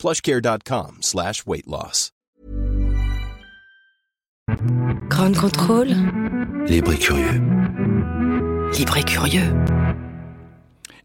[0.00, 2.10] plushcare.com slash weight loss.
[5.10, 5.94] Grand contrôle.
[6.66, 7.40] Libre et curieux.
[8.78, 9.52] Libre et curieux.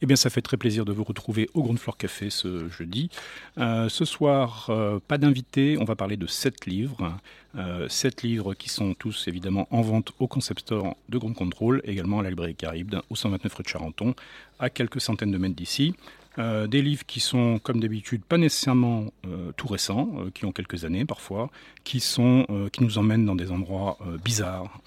[0.01, 3.09] Eh bien, ça fait très plaisir de vous retrouver au Grand Floor Café ce jeudi.
[3.57, 7.17] Euh, ce soir, euh, pas d'invité, on va parler de sept livres.
[7.55, 11.81] Euh, sept livres qui sont tous évidemment en vente au concept store de Grand Contrôle,
[11.83, 14.15] également à la librairie Caraïbe, au 129 rue de Charenton,
[14.59, 15.95] à quelques centaines de mètres d'ici.
[16.37, 20.51] Euh, des livres qui sont, comme d'habitude, pas nécessairement euh, tout récents, euh, qui ont
[20.51, 21.49] quelques années parfois,
[21.83, 24.81] qui, sont, qui nous emmènent dans des endroits bizarres,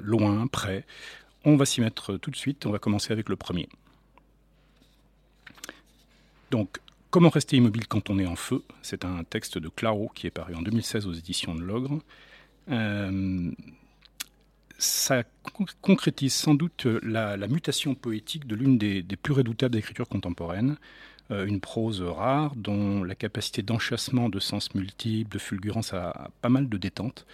[0.00, 0.84] loin, près.
[1.44, 2.66] On va s'y mettre tout de suite.
[2.66, 3.68] On va commencer avec le premier.
[6.50, 6.78] Donc,
[7.10, 8.62] Comment rester immobile quand on est en feu?
[8.82, 12.00] C'est un texte de Claro qui est paru en 2016 aux éditions de l'Ogre.
[14.78, 19.74] Euh, ça con- concrétise sans doute la, la mutation poétique de l'une des, plus redoutables
[19.74, 20.76] d'écriture contemporaine,
[21.30, 26.30] euh, une prose rare dont la capacité d'enchâssement de sens multiples, de fulgurance a, a
[26.40, 27.26] pas mal de détente,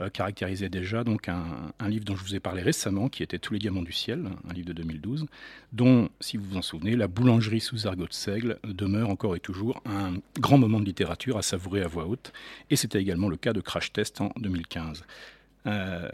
[0.00, 3.52] euh, caractérisait déjà donc un, livre dont je vous ai parlé récemment, qui était Tous
[3.54, 5.26] les diamants du ciel, un livre de 2012,
[5.72, 9.40] dont, si vous vous en souvenez, La boulangerie sous argot de seigle demeure encore et
[9.40, 12.32] toujours un grand moment de littérature à savourer à voix haute,
[12.70, 15.04] et c'était également le cas de Crash Test en 2015.
[15.66, 16.08] Euh,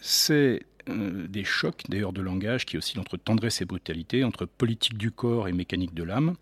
[0.00, 4.96] c'est euh, des chocs d'ailleurs de langage qui oscillent entre tendresse et brutalité, entre politique
[4.96, 6.34] du corps et mécanique de l'âme,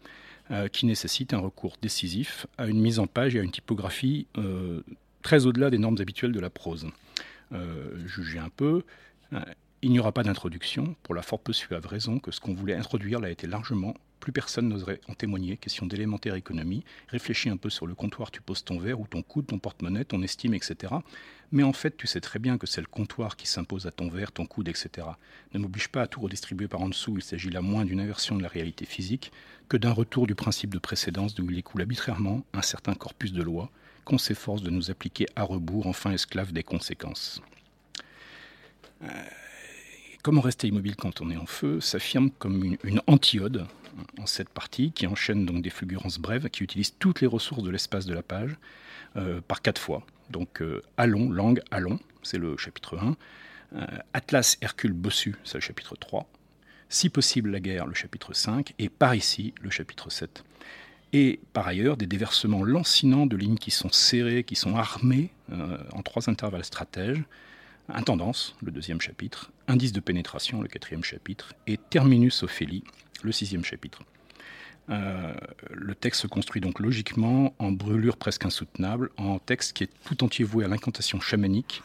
[0.50, 4.26] euh, qui nécessitent un recours décisif à une mise en page et à une typographie
[4.38, 4.82] euh,
[5.22, 6.86] très au-delà des normes habituelles de la prose.
[8.06, 8.82] Jugez un peu,
[9.80, 12.74] il n'y aura pas d'introduction, pour la fort peu suave raison que ce qu'on voulait
[12.74, 13.94] introduire l'a été largement.
[14.26, 15.56] Plus personne n'oserait en témoigner.
[15.56, 16.82] Question d'élémentaire économie.
[17.06, 20.04] Réfléchis un peu sur le comptoir, tu poses ton verre ou ton coude, ton porte-monnaie,
[20.04, 20.94] ton estime, etc.
[21.52, 24.08] Mais en fait, tu sais très bien que c'est le comptoir qui s'impose à ton
[24.08, 25.06] verre, ton coude, etc.
[25.54, 27.14] Ne m'oblige pas à tout redistribuer par en dessous.
[27.16, 29.30] Il s'agit là moins d'une inversion de la réalité physique
[29.68, 33.44] que d'un retour du principe de précédence d'où il écoule arbitrairement un certain corpus de
[33.44, 33.70] lois
[34.04, 37.40] qu'on s'efforce de nous appliquer à rebours, enfin esclaves des conséquences.
[39.04, 39.06] Euh,
[40.26, 43.64] Comment rester immobile quand on est en feu s'affirme comme une, antiode
[44.18, 47.70] en cette partie qui enchaîne donc des fulgurances brèves qui utilisent toutes les ressources de
[47.70, 48.56] l'espace de la page
[49.14, 50.04] euh, par quatre fois.
[50.30, 53.16] Donc euh, Allons, langue, allons, c'est le chapitre 1.
[53.76, 56.28] Euh, Atlas, Hercule, Bossu, c'est le chapitre 3.
[56.88, 58.74] Si possible la guerre, le chapitre 5.
[58.80, 60.42] Et Par ici, le chapitre 7.
[61.12, 65.30] Et par ailleurs, des déversements lancinants de lignes qui sont serrées, qui sont armées
[65.92, 67.22] en trois intervalles stratèges.
[67.88, 72.84] Intendance, le deuxième chapitre, Indice de pénétration, le quatrième chapitre, et Terminus Ophélie,
[73.22, 74.02] le sixième chapitre.
[74.90, 75.34] Euh,
[75.72, 80.22] le texte se construit donc logiquement en brûlure presque insoutenable, en texte qui est tout
[80.24, 81.82] entier voué à l'incantation chamanique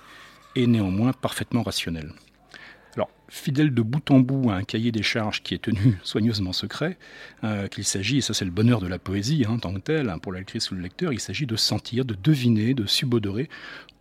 [0.55, 2.13] et néanmoins parfaitement rationnel.
[2.95, 6.53] Alors, fidèle de bout en bout à un cahier des charges qui est tenu soigneusement
[6.53, 6.97] secret,
[7.43, 9.79] euh, qu'il s'agit, et ça c'est le bonheur de la poésie hein, en tant que
[9.79, 12.85] telle, hein, pour la lectrice ou le lecteur, il s'agit de sentir, de deviner, de
[12.85, 13.49] subodorer,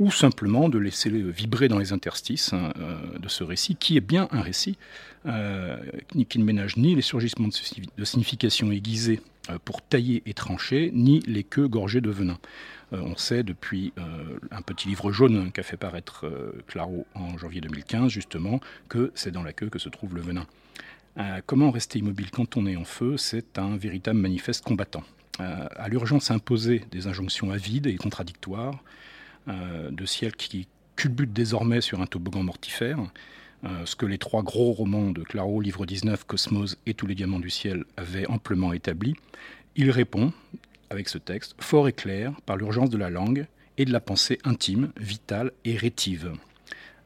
[0.01, 4.01] ou simplement de laisser vibrer dans les interstices hein, euh, de ce récit, qui est
[4.01, 4.77] bien un récit,
[5.27, 5.77] euh,
[6.09, 9.21] qui ne ménage ni les surgissements de, signification aiguisée
[9.59, 12.39] pour tailler et trancher, ni les queues gorgées de venin.
[12.93, 17.39] Euh, on sait depuis euh, un petit livre jaune qu'a fait paraître euh, Claro en
[17.39, 20.47] janvier 2015, justement, que c'est dans la queue que se trouve le venin.
[21.19, 23.17] Euh, comment rester immobile quand on est en feu?
[23.17, 25.03] C'est un véritable manifeste combattant.
[25.41, 28.83] Euh, à l'urgence imposée des injonctions avides et contradictoires,
[29.49, 32.99] euh, de ciel qui culbute désormais sur un toboggan mortifère,
[33.65, 37.15] euh, ce que les trois gros romans de Claro, Livre 19, Cosmos et Tous les
[37.15, 39.15] diamants du ciel avaient amplement établi,
[39.77, 40.33] il répond,
[40.89, 44.39] avec ce texte, fort et clair, par l'urgence de la langue et de la pensée
[44.45, 46.33] intime, vitale et rétive,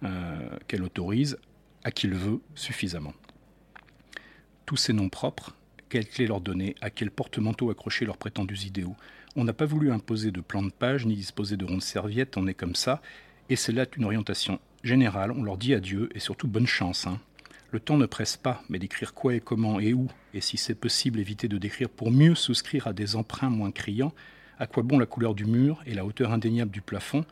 [0.04, 1.38] euh, qu'elle autorise
[1.82, 3.14] à qui le veut suffisamment.
[4.64, 5.56] Tous ces noms propres,
[5.88, 8.96] quelles clés leur donner, à quel porte-manteau accrocher leurs prétendus idéaux?
[9.36, 12.46] On n'a pas voulu imposer de plan de page ni disposer de rondes serviettes, on
[12.46, 13.02] est comme ça,
[13.50, 17.06] et c'est là une orientation générale, on leur dit adieu et surtout bonne chance.
[17.06, 17.19] Hein.
[17.72, 20.75] Le temps ne presse pas, mais d'écrire quoi et comment et où, et si c'est
[20.75, 24.12] possible éviter de décrire pour mieux souscrire à des emprunts moins criants,
[24.58, 27.25] à quoi bon la couleur du mur et la hauteur indéniable du plafond,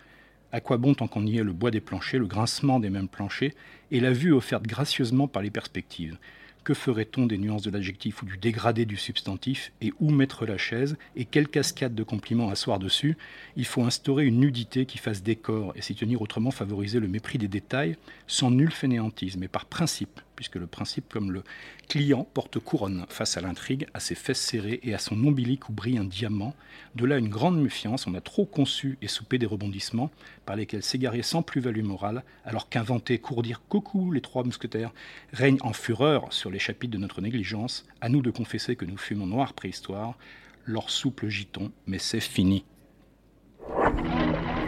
[0.51, 3.09] à quoi bon tant qu'on y est le bois des planchers, le grincement des mêmes
[3.09, 3.53] planchers,
[3.91, 6.19] et la vue offerte gracieusement par les perspectives?
[6.65, 10.57] Que ferait-on des nuances de l'adjectif ou du dégradé du substantif Et où mettre la
[10.57, 13.17] chaise Et quelle cascade de compliments asseoir dessus?
[13.57, 17.39] Il faut instaurer une nudité qui fasse décor et s'y tenir autrement favoriser le mépris
[17.39, 17.97] des détails
[18.29, 19.43] sans nul fainéantisme.
[19.43, 21.45] Et par principe, puisque le principe comme le
[21.89, 25.73] client porte couronne face à l'intrigue, à ses fesses serrées et à son ombilic où
[25.73, 26.57] brille un diamant.
[26.97, 30.11] De là une grande méfiance, on a trop conçu et soupé des rebondissements
[30.45, 34.91] par lesquels s'égarer sans plus-value morale, alors qu'inventer, courdir coucou les trois mousquetaires
[35.33, 38.97] règne en fureur sur les chapitres de notre négligence, à nous de confesser que nous
[38.97, 40.19] fûmes en noire préhistoire,
[40.65, 42.65] leur souple giton, mais c'est fini.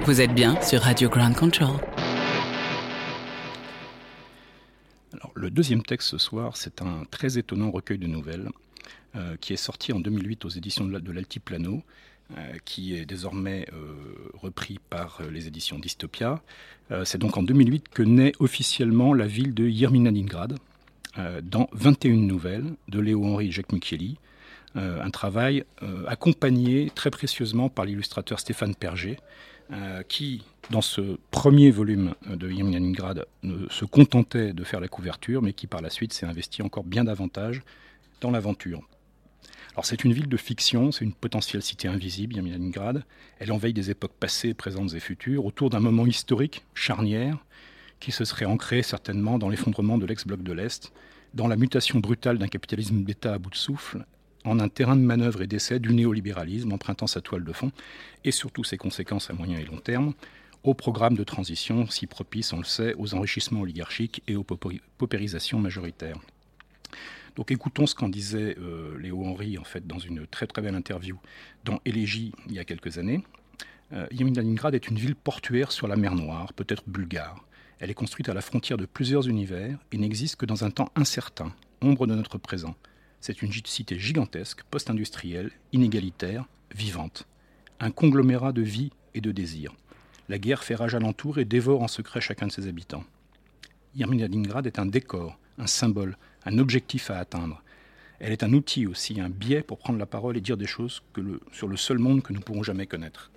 [0.05, 1.81] Vous êtes bien sur Radio Ground Control.
[5.45, 8.49] Le deuxième texte ce soir, c'est un très étonnant recueil de nouvelles
[9.15, 11.83] euh, qui est sorti en 2008 aux éditions de l'Altiplano,
[12.39, 13.93] euh, qui est désormais euh,
[14.33, 16.43] repris par les éditions Dystopia.
[17.05, 20.59] c'est donc en 2008 que naît officiellement la ville de Yerminaningrad,
[21.43, 24.17] dans 21 nouvelles de Léo-Henri Jacques Micheli,
[24.75, 25.65] un travail
[26.09, 29.19] accompagné très précieusement par l'illustrateur Stéphane Perger,
[30.09, 33.27] qui, dans ce premier volume de Yerminaningrad,
[33.71, 37.05] se contentait de faire la couverture, mais qui par la suite s'est investi encore bien
[37.05, 37.63] davantage
[38.21, 38.83] dans l'aventure.
[39.73, 43.05] Alors c'est une ville de fiction, c'est une potentielle cité invisible, Yerminaningrad.
[43.41, 47.45] Elle enveille des époques passées, présentes et futures, autour d'un moment historique, charnière,
[47.99, 50.93] qui se serait ancré certainement dans l'effondrement de l'ex-bloc de l'Est,
[51.33, 54.07] dans la mutation brutale d'un capitalisme d'État à bout de souffle,
[54.45, 57.73] en un terrain de manœuvre et d'essai du néolibéralisme empruntant sa toile de fond,
[58.25, 60.13] et surtout ses conséquences à moyen et long terme,
[60.63, 65.59] au programme de transition si propice, on le sait, aux enrichissements oligarchiques et aux paupérisations
[65.59, 66.19] majoritaires.
[67.37, 70.77] Donc écoutons ce qu'en disait euh, Léo Henry en fait dans une très très belle
[70.77, 71.19] interview
[71.65, 73.23] dans Élégie il y a quelques années.
[73.93, 77.45] Euh, est une ville portuaire sur la mer Noire, peut-être bulgare.
[77.81, 80.91] Elle est construite à la frontière de plusieurs univers et n'existe que dans un temps
[80.97, 81.53] incertain,
[81.83, 82.77] ombre de notre présent.
[83.27, 86.45] C'est une cité gigantesque, post-industrielle, inégalitaire,
[86.75, 87.27] vivante.
[87.81, 89.73] Un conglomérat de vie et de désir.
[90.29, 93.05] La guerre fait rage alentour et dévore en secret chacun de ses habitants.
[93.95, 97.63] Yerminalingrad est un décor, un symbole, un objectif à atteindre.
[98.21, 101.03] Elle est un outil aussi, un biais pour prendre la parole et dire des choses
[101.51, 103.31] sur le seul monde que nous pourrons jamais connaître.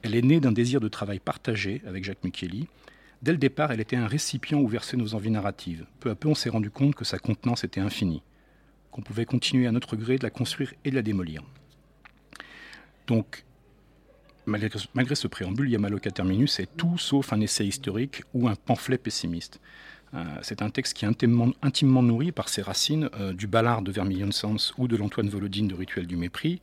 [0.00, 2.66] Elle est née d'un désir de travail partagé avec Jacques Micheli.
[3.20, 5.84] Dès le départ, elle était un récipient où verser nos envies narratives.
[6.00, 8.22] Peu à peu, on s'est rendu compte que sa contenance était infinie,
[8.98, 11.44] qu'on pouvait continuer à notre gré de la construire et de la démolir.
[13.06, 13.44] Donc,
[14.44, 19.60] malgré, ce préambule, Yamaloka Terminus est tout sauf un essai historique ou un pamphlet pessimiste.
[20.14, 23.92] Euh, c'est un texte qui est intimement, nourri par ses racines euh, du Ballard de
[23.92, 26.60] Vermilion Sans ou de l'Antoine Volodine de Rituel du Mépris,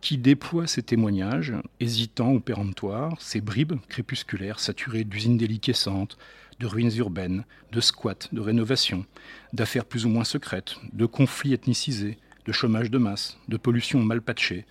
[0.00, 6.16] qui déploie ses témoignages, hésitants ou péremptoires, ses bribes crépusculaires saturées d'usines déliquescentes,
[6.60, 9.04] de ruines urbaines, de squats, de rénovations,
[9.52, 14.22] d'affaires plus ou moins secrètes, de conflits ethnicisés, de chômage de masse, de pollution mal
[14.22, 14.64] patchée,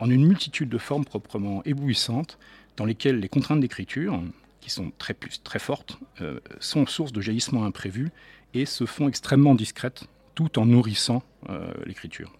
[0.00, 2.38] en une multitude de formes proprement éblouissantes
[2.76, 4.20] dans lesquelles les contraintes d'écriture,
[4.60, 8.10] qui sont très, fortes, euh, sont source de jaillissements imprévus
[8.54, 10.04] et se font extrêmement discrètes
[10.34, 12.32] tout en nourrissant euh, l'écriture.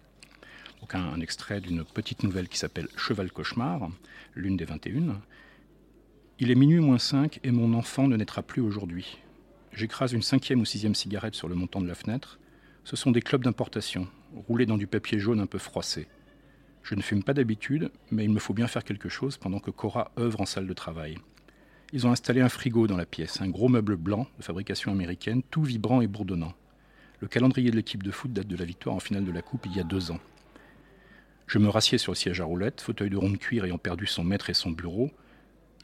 [0.81, 3.89] Donc un, extrait d'une petite nouvelle qui s'appelle Cheval Cauchemar,
[4.35, 5.19] l'une des 21.
[6.37, 9.19] Il est minuit moins 5 et mon enfant ne naîtra plus aujourd'hui.
[9.71, 12.39] J'écrase une cinquième ou sixième cigarette sur le montant de la fenêtre.
[12.83, 14.09] Ce sont des clubs d'importation,
[14.49, 16.09] roulés dans du papier jaune un peu froissé.
[16.83, 19.71] Je ne fume pas d'habitude, mais il me faut bien faire quelque chose pendant que
[19.71, 21.17] Cora œuvre en salle de travail.
[21.93, 25.41] Ils ont installé un frigo dans la pièce, un gros meuble blanc de fabrication américaine,
[25.41, 26.53] tout vibrant et bourdonnant.
[27.21, 29.67] Le calendrier de l'équipe de foot date de la victoire en finale de la Coupe
[29.67, 30.19] il y a deux ans.
[31.47, 34.05] Je me rassieds sur le siège à roulettes, fauteuil de rond de cuir ayant perdu
[34.05, 35.11] son maître et son bureau.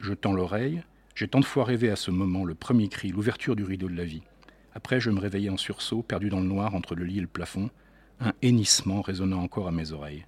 [0.00, 0.82] Je tends l'oreille.
[1.14, 3.96] J'ai tant de fois rêvé à ce moment, le premier cri, l'ouverture du rideau de
[3.96, 4.22] la vie.
[4.74, 7.26] Après, je me réveillais en sursaut, perdu dans le noir entre le lit et le
[7.26, 7.70] plafond,
[8.20, 10.24] un hennissement résonnant encore à mes oreilles.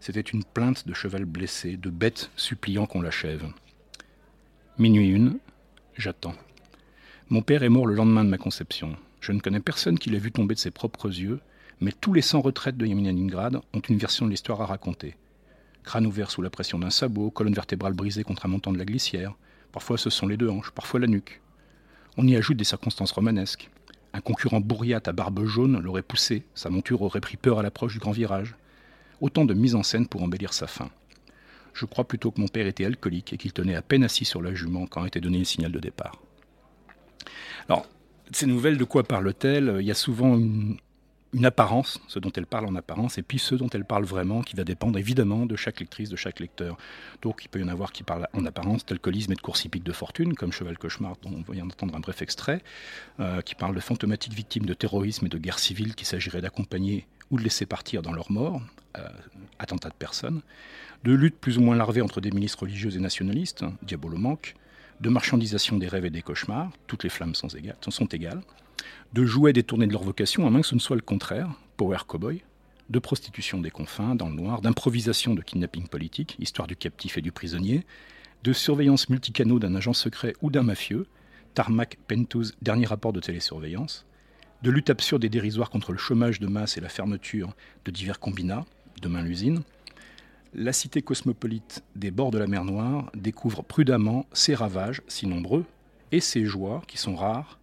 [0.00, 3.46] C'était une plainte de cheval blessé, de bête suppliant qu'on l'achève.
[4.78, 5.38] Minuit une,
[5.96, 6.34] j'attends.
[7.28, 8.96] Mon père est mort le lendemain de ma conception.
[9.20, 11.40] Je ne connais personne qui l'ait vu tomber de ses propres yeux,
[11.80, 15.14] mais tous les 100 retraites de Yaminaningrad ont une version de l'histoire à raconter.
[15.84, 18.84] Crâne ouvert sous la pression d'un sabot, colonne vertébrale brisée contre un montant de la
[18.84, 19.34] glissière.
[19.72, 21.40] Parfois ce sont les deux hanches, parfois la nuque.
[22.16, 23.70] On y ajoute des circonstances romanesques.
[24.12, 27.94] Un concurrent bourriate à barbe jaune l'aurait poussé, sa monture aurait pris peur à l'approche
[27.94, 28.54] du grand virage.
[29.20, 30.90] Autant de mise en scène pour embellir sa fin.
[31.74, 34.42] Je crois plutôt que mon père était alcoolique et qu'il tenait à peine assis sur
[34.42, 36.20] la jument quand était donné le signal de départ.
[37.68, 37.86] Alors,
[38.30, 39.78] ces nouvelles, de quoi parlent-elles?
[39.80, 40.76] Il y a souvent une,
[41.32, 44.42] une apparence, ce dont elle parle en apparence, et puis ce dont elle parle vraiment,
[44.42, 46.76] qui va dépendre évidemment de chaque lectrice, de chaque lecteur.
[47.22, 49.84] Donc il peut y en avoir qui parlent en apparence d'alcoolisme et de course hippique
[49.84, 52.62] de fortune, comme Cheval Cauchemar, dont on vient d'entendre un bref extrait,
[53.20, 57.06] euh, qui parlent de fantomatiques victimes de terrorisme et de guerre civile qu'il s'agirait d'accompagner
[57.30, 58.60] ou de laisser partir dans leur mort,
[58.98, 59.08] euh,
[59.58, 60.42] attentats de personnes,
[61.04, 64.54] de lutte plus ou moins larvée entre des milices religieuses et nationalistes, hein, Diabolo manque,
[65.00, 67.48] de marchandisation des rêves et des cauchemars, toutes les flammes sont
[68.06, 68.42] égales
[69.12, 71.98] de jouets détournés de leur vocation, à moins que ce ne soit le contraire, Power
[72.06, 72.42] Cowboy,
[72.90, 77.22] de prostitution des confins, dans le noir, d'improvisation de kidnapping politique, histoire du captif et
[77.22, 77.84] du prisonnier,
[78.42, 81.06] de surveillance multicanaux d'un agent secret ou d'un mafieux,
[81.54, 84.06] Tarmac Pentouz, dernier rapport de télésurveillance,
[84.62, 88.20] de lutte absurde et dérisoire contre le chômage de masse et la fermeture de divers
[88.20, 88.64] combinats,
[89.00, 89.62] demain l'usine,
[90.54, 95.64] la cité cosmopolite des bords de la mer Noire découvre prudemment ses ravages, si nombreux,
[96.10, 97.58] et ses joies, qui sont rares,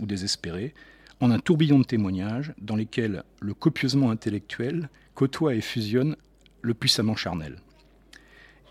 [0.00, 0.74] ou désespérés,
[1.20, 6.16] en un tourbillon de témoignages dans lesquels le copieusement intellectuel côtoie et fusionne
[6.62, 7.62] le puissamment charnel.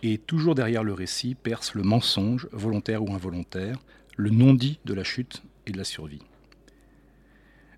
[0.04, 3.80] Et toujours derrière le récit perce le mensonge, volontaire ou involontaire,
[4.18, 6.22] le non-dit de la chute et de la survie.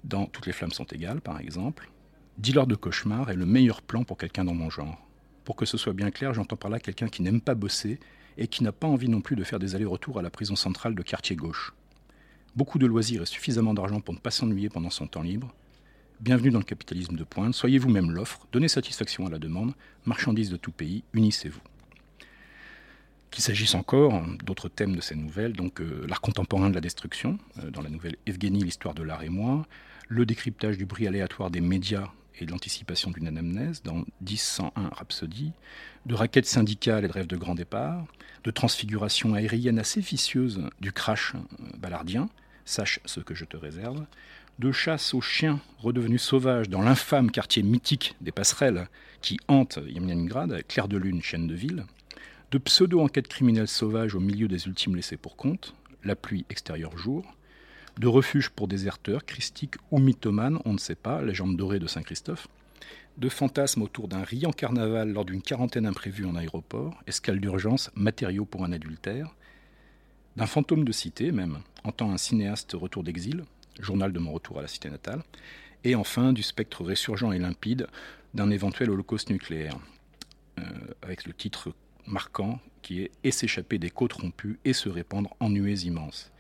[0.04, 1.90] Dans Toutes les flammes sont égales, par exemple,
[2.38, 5.08] Dealer de cauchemar est le meilleur plan pour quelqu'un dans mon genre.
[5.44, 8.00] Pour que ce soit bien clair, j'entends par là quelqu'un qui n'aime pas bosser
[8.38, 10.94] et qui n'a pas envie non plus de faire des allers-retours à la prison centrale
[10.94, 11.74] de quartier gauche
[12.58, 15.54] beaucoup de loisirs et suffisamment d'argent pour ne pas s'ennuyer pendant son temps libre.
[16.20, 19.74] Bienvenue dans le capitalisme de pointe, soyez vous-même l'offre, donnez satisfaction à la demande,
[20.06, 21.62] marchandises de tout pays, unissez-vous.
[23.30, 27.38] Qu'il s'agisse encore d'autres thèmes de ces nouvelles, donc euh, l'art contemporain de la destruction,
[27.60, 29.68] euh, dans la nouvelle Evgeny, l'histoire de l'art et moi,
[30.08, 32.10] le décryptage du bruit aléatoire des médias
[32.40, 35.52] et de l'anticipation d'une anamnèse dans 1001 Rhapsody,
[36.08, 38.04] de raquettes syndicales et de rêves de grand départ,
[38.44, 42.30] de transfiguration aérienne assez vicieuse du crash euh, ballardien,
[42.68, 44.06] sache ce que je te réserve,
[44.60, 48.88] de chasse aux chiens redevenus sauvages dans l'infâme quartier mythique des passerelles
[49.22, 51.86] qui hante Yamyaningrad, clair de lune, chaîne de ville,
[52.52, 57.26] de pseudo-enquêtes criminelles sauvages au milieu des ultimes laissés pour compte, la pluie extérieure jour,
[58.00, 62.48] de refuge pour déserteurs, christiques ou mythomanes, on ne sait pas, légende dorée de Saint-Christophe,
[63.18, 68.46] de fantasmes autour d'un riant carnaval lors d'une quarantaine imprévue en aéroport, escale d'urgence, matériaux
[68.46, 69.36] pour un adultère,
[70.38, 73.44] d'un fantôme de cité même, en tant un cinéaste retour d'exil,
[73.80, 75.24] journal de mon retour à la cité natale,
[75.84, 77.88] et enfin du spectre résurgent et limpide
[78.34, 79.78] d'un éventuel holocauste nucléaire,
[80.60, 80.64] euh,
[81.02, 81.74] avec le titre
[82.06, 86.32] marquant qui est Et s'échapper des côtes rompues et se répandre en nuées immenses.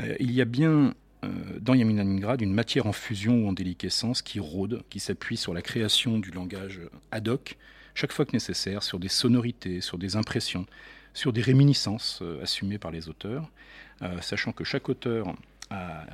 [0.00, 1.28] Euh, il y a bien euh,
[1.60, 5.62] dans Yaminaningrad une matière en fusion ou en déliquescence qui rôde, qui s'appuie sur la
[5.62, 6.80] création du langage
[7.12, 7.58] ad hoc,
[7.94, 10.66] chaque fois que nécessaire, sur des sonorités, sur des impressions,
[11.16, 13.50] sur des réminiscences euh, assumées par les auteurs,
[14.20, 15.34] sachant que chaque auteur
[15.70, 16.04] a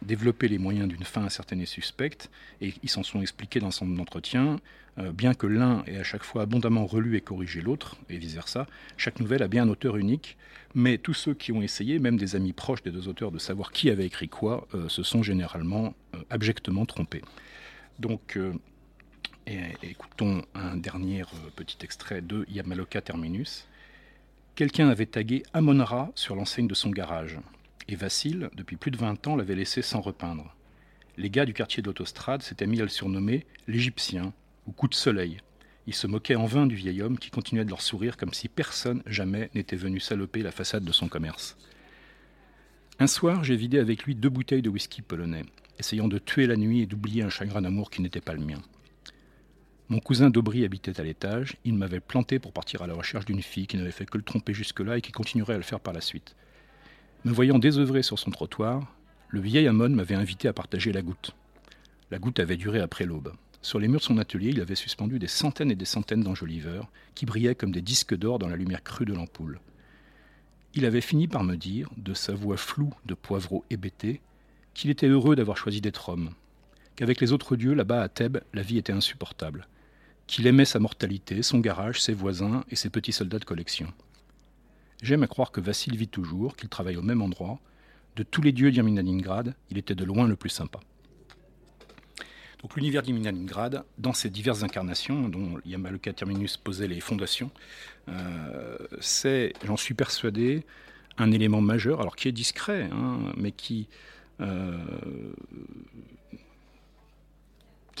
[0.00, 2.30] développé les moyens d'une fin incertaine et suspecte,
[2.62, 4.58] et ils s'en sont expliqués dans son entretien,
[4.96, 8.66] bien que l'un ait à chaque fois abondamment relu et corrigé l'autre, et vice-versa,
[8.96, 10.38] chaque nouvelle a bien un auteur unique,
[10.74, 13.72] mais tous ceux qui ont essayé, même des amis proches des deux auteurs, de savoir
[13.72, 17.22] qui avait écrit quoi, euh, se sont généralement euh, abjectement trompés.
[17.98, 18.52] Donc, euh,
[19.82, 21.24] écoutons un dernier
[21.56, 23.66] petit extrait de Yamaloka Terminus.
[24.54, 27.38] Quelqu'un avait tagué Amon-Ra sur l'enseigne de son garage,
[27.88, 30.54] et Vassil, depuis plus de 20 ans, l'avait laissé sans repeindre.
[31.16, 34.32] Les gars du quartier de l'autostrade s'étaient mis à le surnommer l'Égyptien
[34.66, 35.40] ou Coup de soleil,
[35.86, 38.48] ils se moquaient en vain du vieil homme qui continuait de leur sourire comme si
[38.48, 41.56] personne jamais n'était venu saloper la façade de son commerce.
[42.98, 45.44] Un soir, j'ai vidé avec lui deux bouteilles de whisky polonais,
[45.78, 48.62] essayant de tuer la nuit et d'oublier un chagrin d'amour qui n'était pas le mien.
[49.90, 53.42] Mon cousin d'Aubry habitait à l'étage, il m'avait planté pour partir à la recherche d'une
[53.42, 55.92] fille qui n'avait fait que le tromper jusque-là et qui continuerait à le faire par
[55.92, 56.36] la suite.
[57.24, 58.86] Me voyant désœuvré sur son trottoir,
[59.30, 61.34] le vieil Amon m'avait invité à partager la goutte.
[62.12, 63.32] La goutte avait duré après l'aube.
[63.62, 66.88] Sur les murs de son atelier, il avait suspendu des centaines et des centaines d'enjoliveurs
[67.16, 69.58] qui brillaient comme des disques d'or dans la lumière crue de l'ampoule.
[70.74, 74.20] Il avait fini par me dire, de sa voix floue de poivreau hébété,
[74.72, 76.30] qu'il était heureux d'avoir choisi d'être homme,
[76.94, 79.66] qu'avec les autres dieux là-bas à Thèbes, la vie était insupportable,
[80.30, 83.92] qu'il aimait sa mortalité, son garage, ses voisins et ses petits soldats de collection.
[85.02, 87.58] J'aime à croire que Vassil vit toujours, qu'il travaille au même endroit.
[88.14, 90.78] De tous les dieux d'Irminaningrad, il était de loin le plus sympa.
[92.62, 97.50] Donc l'univers d'Iminalingrad, dans ses diverses incarnations, dont Yamaloka Terminus posait les fondations,
[98.08, 100.64] euh, c'est, j'en suis persuadé,
[101.18, 103.88] un élément majeur, alors qui est discret, hein, mais qui,
[104.40, 104.78] euh,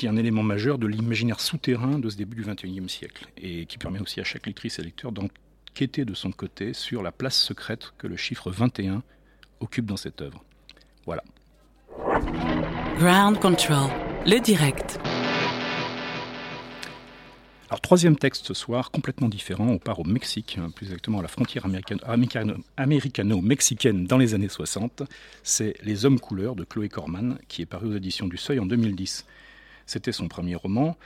[0.00, 3.66] qui est un élément majeur de l'imaginaire souterrain de ce début du XXIe siècle, et
[3.66, 7.38] qui permet aussi à chaque lectrice et lecteur d'enquêter de son côté sur la place
[7.38, 9.02] secrète que le chiffre 21
[9.60, 10.42] occupe dans cette œuvre.
[11.04, 11.22] Voilà.
[12.96, 13.90] Ground Control.
[14.24, 14.98] Le direct.
[17.68, 19.68] Alors, troisième texte ce soir, complètement différent.
[19.68, 21.66] On part au Mexique, hein, plus exactement à la frontière
[22.78, 25.02] américano-mexicaine dans les années 60.
[25.42, 28.66] C'est Les Hommes couleurs de Chloé Corman, qui est paru aux éditions du Seuil en
[28.66, 29.26] 2010.
[29.90, 30.96] C'était son premier roman,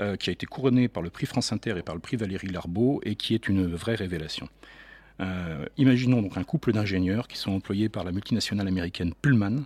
[0.00, 2.48] euh, qui a été couronné par le prix France Inter et par le prix Valérie
[2.48, 4.50] Larbeau, et qui est une vraie révélation.
[5.20, 9.64] Euh, imaginons donc un couple d'ingénieurs qui sont employés par la multinationale américaine Pullman,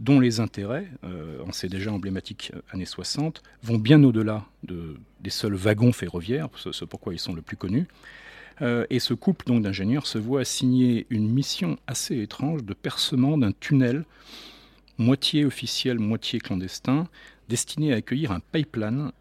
[0.00, 5.30] dont les intérêts, euh, on sait déjà emblématique années 60, vont bien au-delà de, des
[5.30, 7.86] seuls wagons ferroviaires, c'est pourquoi ils sont le plus connus.
[8.88, 13.52] Et ce couple donc d'ingénieurs se voit assigner une mission assez étrange de percement d'un
[13.52, 14.04] tunnel
[14.98, 17.08] moitié officiel, moitié clandestin,
[17.48, 19.12] destiné à accueillir un pipeline,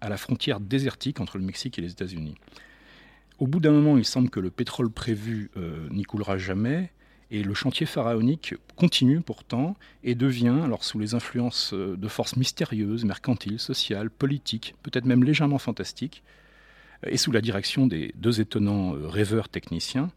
[0.00, 2.34] à la frontière désertique entre le Mexique et les États-Unis.
[3.38, 5.50] Au bout d'un moment, il semble que le pétrole prévu
[5.90, 6.90] n'y coulera jamais,
[7.30, 12.36] et le chantier pharaonique continue pourtant et devient, alors sous les influences euh, de forces
[12.36, 16.22] mystérieuses, mercantiles, sociales, politiques, peut-être même légèrement fantastiques,
[17.06, 20.10] et sous la direction des deux étonnants euh, rêveurs techniciens,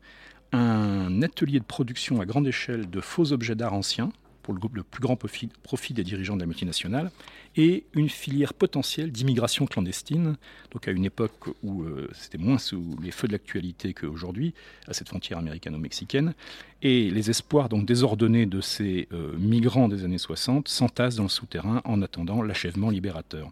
[0.53, 4.83] un atelier de production à grande échelle de faux objets d'art anciens, pour le, le
[4.83, 7.12] plus grand profit, profit, des dirigeants de la multinationale,
[7.57, 10.38] et une filière potentielle d'immigration clandestine,
[10.71, 14.53] donc à une époque où euh, c'était moins sous les feux de l'actualité qu'aujourd'hui,
[14.88, 16.33] à cette frontière américano-mexicaine,
[16.81, 21.29] et les espoirs donc désordonnés de ces euh, migrants des années 60 s'entassent dans le
[21.29, 23.51] souterrain en attendant l'achèvement libérateur.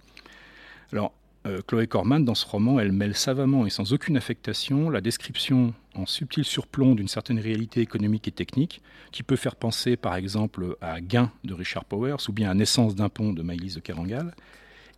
[0.91, 1.13] Alors,
[1.45, 5.73] euh, Chloé Corman, dans ce roman, elle mêle savamment et sans aucune affectation la description
[5.95, 8.81] en subtil surplomb d'une certaine réalité économique et technique,
[9.11, 12.95] qui peut faire penser par exemple à Gain de Richard Powers ou bien à Naissance
[12.95, 14.35] d'un pont de Maïlis de Kerangal,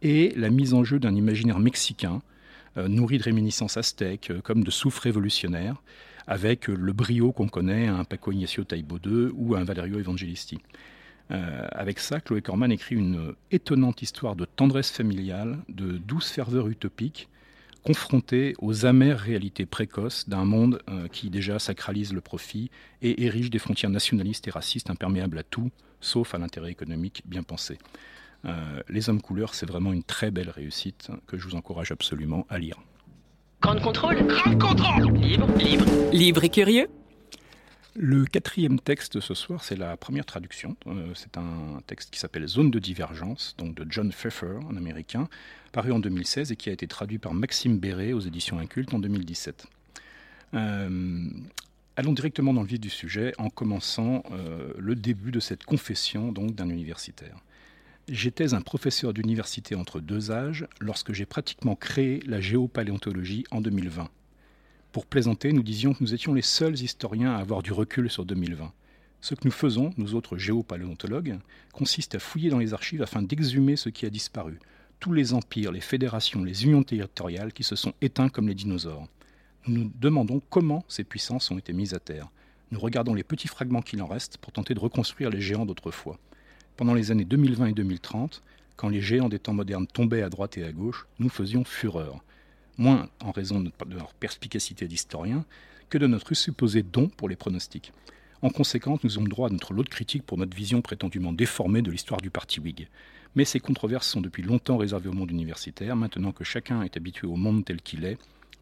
[0.02, 2.22] et la mise en jeu d'un imaginaire mexicain,
[2.78, 5.76] euh, nourri de réminiscences aztèques, euh, comme de souffles révolutionnaires,
[6.26, 10.00] avec le brio qu'on connaît à un Paco Ignacio Taibo II ou à un Valerio
[10.00, 10.60] Evangelisti.
[11.32, 16.68] Euh, avec ça, Chloé Corman écrit une étonnante histoire de tendresse familiale, de douce ferveur
[16.68, 17.30] utopique,
[17.84, 22.70] confrontée aux amères réalités précoces d'un monde euh, qui déjà sacralise le profit
[23.02, 27.44] et érige des frontières nationalistes et racistes imperméables à tout, sauf à l'intérêt économique bien
[27.44, 27.80] pensé.
[28.46, 32.46] Euh, Les Hommes couleurs, c'est vraiment une très belle réussite que je vous encourage absolument
[32.50, 32.78] à lire.
[33.62, 35.86] Grande contrôle Grande contrôle Libre, libre.
[36.12, 36.88] Libre et curieux
[37.96, 40.78] le quatrième texte ce soir, c'est la première traduction.
[40.88, 45.28] Euh, c'est un texte qui s'appelle Zone de divergence, donc de John Pfeffer, en américain,
[45.74, 49.00] paru en 2016 et qui a été traduit par Maxime Béret aux éditions Incultes en
[49.00, 49.68] 2017.
[50.54, 51.30] Euh,
[51.98, 56.32] allons directement dans le vif du sujet en commençant euh, le début de cette confession
[56.32, 57.38] donc d'un universitaire.
[58.08, 64.10] J'étais un professeur d'université entre deux âges lorsque j'ai pratiquement créé la géopaléontologie en 2020.
[64.92, 68.26] Pour plaisanter, nous disions que nous étions les seuls historiens à avoir du recul sur
[68.26, 68.74] 2020.
[69.22, 71.40] Ce que nous faisons, nous autres géopaléontologues,
[71.72, 74.60] consiste à fouiller dans les archives afin d'exhumer ce qui a disparu,
[75.00, 79.08] tous les empires, les fédérations, les unions territoriales qui se sont éteints comme les dinosaures.
[79.66, 82.30] Nous nous demandons comment ces puissances ont été mises à terre.
[82.72, 86.20] Nous regardons les petits fragments qu'il en reste pour tenter de reconstruire les géants d'autrefois.
[86.76, 88.44] Pendant les années 2020 et 2030,
[88.76, 92.22] quand les géants des temps modernes tombaient à droite et à gauche, nous faisions fureur
[92.82, 95.46] moins en raison de leur perspicacité d'historien
[95.90, 97.94] que de notre supposé don pour les pronostics.
[98.42, 101.84] En conséquence, nous avons droit à notre lot de critiques pour notre vision prétendument déformée
[101.84, 102.88] de l'histoire du parti Whig.
[103.36, 105.96] Mais ces controverses sont depuis longtemps réservées au monde universitaire.
[105.96, 108.18] Maintenant que chacun est habitué au monde tel qu'il est,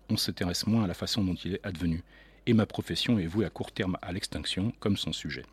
[0.09, 2.03] on s'intéresse moins à la façon dont il est advenu.
[2.45, 5.43] Et ma profession est vouée à court terme à l'extinction, comme son sujet.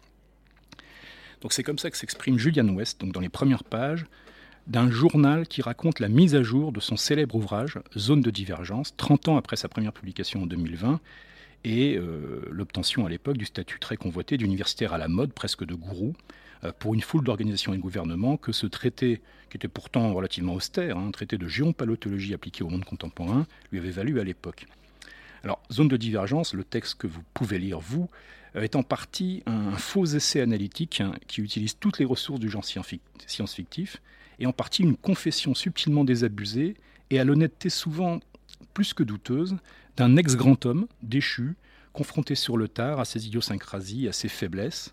[1.40, 4.06] Donc c'est comme ça que s'exprime Julian West, dans les premières pages,
[4.66, 8.94] d'un journal qui raconte la mise à jour de son célèbre ouvrage Zone de divergence,
[8.96, 11.00] 30 ans après sa première publication en 2020,
[11.64, 15.74] et euh, l'obtention à l'époque du statut très convoité d'universitaire à la mode, presque de
[15.74, 16.14] gourou,
[16.64, 20.54] euh, pour une foule d'organisations et de gouvernements que ce traité, qui était pourtant relativement
[20.54, 24.66] austère, un hein, traité de géopalotologie appliqué au monde contemporain, lui avait valu à l'époque.
[25.44, 28.08] Alors, Zone de divergence, le texte que vous pouvez lire, vous,
[28.56, 32.48] euh, est en partie un, faux essai analytique hein, qui utilise toutes les ressources du
[32.48, 34.00] genre science-fictif,
[34.38, 36.74] et en partie une confession subtilement désabusée
[37.10, 38.20] et à l'honnêteté souvent
[38.74, 39.56] plus que douteuse
[39.96, 41.56] d'un ex-grand homme déchu,
[41.92, 44.92] confronté sur le tard à ses idiosyncrasies, à ses faiblesses,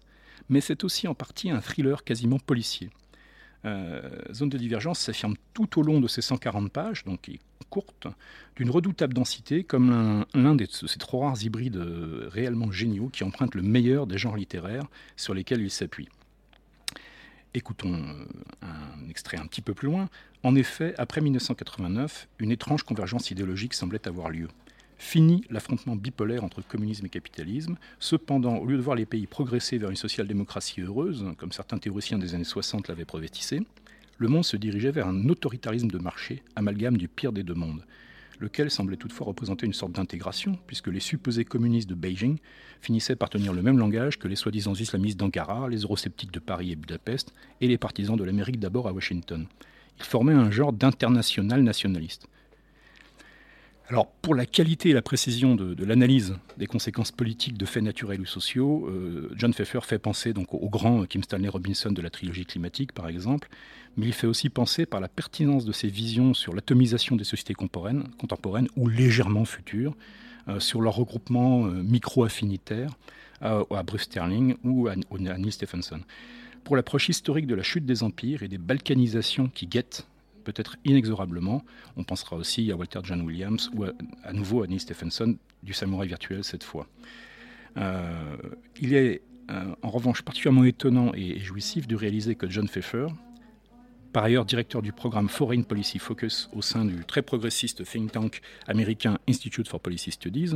[0.50, 2.90] mais c'est aussi en partie un thriller quasiment policier.
[3.66, 4.02] Euh,
[4.34, 8.08] Zone de divergence s'affirme tout au long de ces 140 pages, donc qui est courte,
[8.56, 13.56] d'une redoutable densité, comme l'un de ces trop rares hybrides euh, réellement géniaux qui empruntent
[13.56, 14.86] le meilleur des genres littéraires
[15.18, 16.08] sur lesquels il s'appuie.
[17.54, 18.26] Écoutons euh,
[18.64, 20.10] un extrait un petit peu plus loin.
[20.42, 24.48] En effet, après 1989, une étrange convergence idéologique semblait avoir lieu.
[24.98, 27.76] Fini l'affrontement bipolaire entre communisme et capitalisme.
[28.00, 32.18] Cependant, au lieu de voir les pays progresser vers une social-démocratie heureuse, comme certains théoriciens
[32.18, 33.62] des années 60 l'avaient prophétisé,
[34.18, 37.84] le monde se dirigeait vers un autoritarisme de marché, amalgame du pire des deux mondes,
[38.44, 42.38] lequel semblait toutefois représenter une sorte d'intégration, puisque les supposés communistes de Beijing
[42.82, 46.72] finissaient par tenir le même langage que les soi-disant islamistes d'Ankara, les eurosceptiques de Paris
[46.72, 49.48] et Budapest, et les partisans de l'Amérique d'abord à Washington.
[49.98, 52.28] Ils formaient un genre d'international nationaliste.
[53.90, 58.22] Alors, pour la qualité et la précision de, l'analyse des conséquences politiques de faits naturels
[58.22, 62.10] ou sociaux, euh, John Pfeffer fait penser donc au, grand Kim Stanley Robinson de la
[62.10, 63.50] trilogie climatique, par exemple,
[63.98, 67.56] mais il fait aussi penser par la pertinence de ses visions sur l'atomisation des sociétés
[67.56, 69.96] contemporaines, ou légèrement futures,
[70.48, 72.98] euh, sur leur regroupement euh, micro-affinitaire
[73.42, 76.00] à Bruce Sterling ou à, à Neil Stephenson.
[76.64, 80.08] Pour l'approche historique de la chute des empires et des balkanisations qui guettent
[80.44, 81.64] peut-être inexorablement.
[81.98, 86.08] On pensera aussi à Walter John Williams ou à, nouveau à Neil Stephenson du samouraï
[86.08, 86.88] virtuel cette fois.
[87.78, 88.38] Euh,
[88.80, 93.08] il est euh, en revanche particulièrement étonnant et, jouissif de réaliser que John Pfeffer,
[94.14, 98.42] par ailleurs directeur du programme Foreign Policy Focus au sein du très progressiste think tank
[98.68, 100.56] américain Institute for Policy Studies,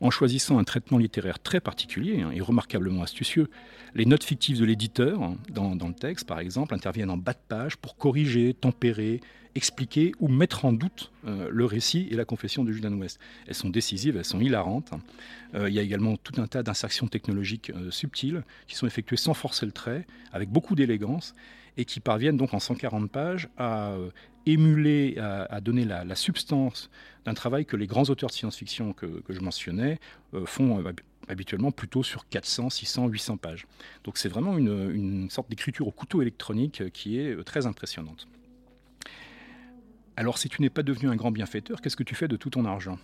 [0.00, 3.48] en choisissant un traitement littéraire très particulier hein, et remarquablement astucieux.
[3.94, 7.38] Les notes fictives de l'éditeur, hein, dans, le texte par exemple, interviennent en bas de
[7.48, 9.20] page pour corriger, tempérer,
[9.54, 13.18] expliquer ou mettre en doute euh, le récit et la confession de Julian West.
[13.46, 14.92] Elles sont décisives, elles sont hilarantes.
[14.92, 15.00] Hein.
[15.54, 19.16] Euh, il y a également tout un tas d'insertions technologiques euh, subtiles qui sont effectuées
[19.16, 21.34] sans forcer le trait, avec beaucoup d'élégance
[21.78, 23.94] et qui parviennent donc en 140 pages à
[24.46, 26.90] émuler, à, donner la, substance
[27.24, 29.98] d'un travail que les grands auteurs de science-fiction que, je mentionnais
[30.34, 30.92] euh, font euh,
[31.28, 33.66] habituellement plutôt sur 400, 600, 800 pages.
[34.04, 38.28] Donc c'est vraiment une, sorte d'écriture au couteau électronique qui est euh, très impressionnante.
[40.16, 42.50] Alors si tu n'es pas devenu un grand bienfaiteur, qu'est-ce que tu fais de tout
[42.50, 42.98] ton argent?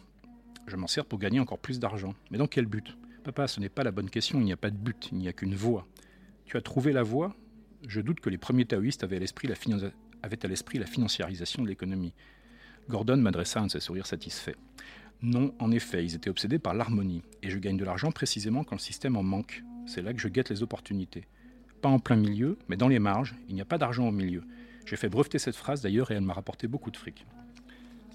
[0.68, 2.14] Je m'en sers pour gagner encore plus d'argent.
[2.30, 2.96] Mais dans quel but?
[3.24, 5.28] Papa, ce n'est pas la bonne question, il n'y a pas de but, il n'y
[5.28, 5.86] a qu'une voie.
[6.46, 7.34] Tu as trouvé la voie?
[7.88, 9.56] Je doute que les premiers taoïstes avaient à l'esprit la,
[10.22, 12.12] avait à l'esprit la financiarisation de l'économie.
[12.88, 14.56] Gordon m'adressa un de ses sourires satisfaits.
[15.22, 18.74] Non, en effet, ils étaient obsédés par l'harmonie, et je gagne de l'argent précisément quand
[18.74, 19.62] le système en manque.
[19.86, 21.26] C'est là que je guette les opportunités.
[21.80, 24.42] Pas en plein milieu, mais dans les marges, il n'y a pas d'argent au milieu.
[24.84, 27.24] J'ai fait breveter cette phrase d'ailleurs et elle m'a rapporté beaucoup de fric.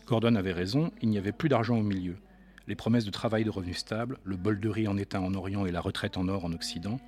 [0.06, 2.18] Gordon avait raison, il n'y avait plus d'argent au milieu.
[2.68, 5.66] Les promesses de travail de revenus stables, le bol de riz en étain en Orient
[5.66, 7.00] et la retraite en or en Occident,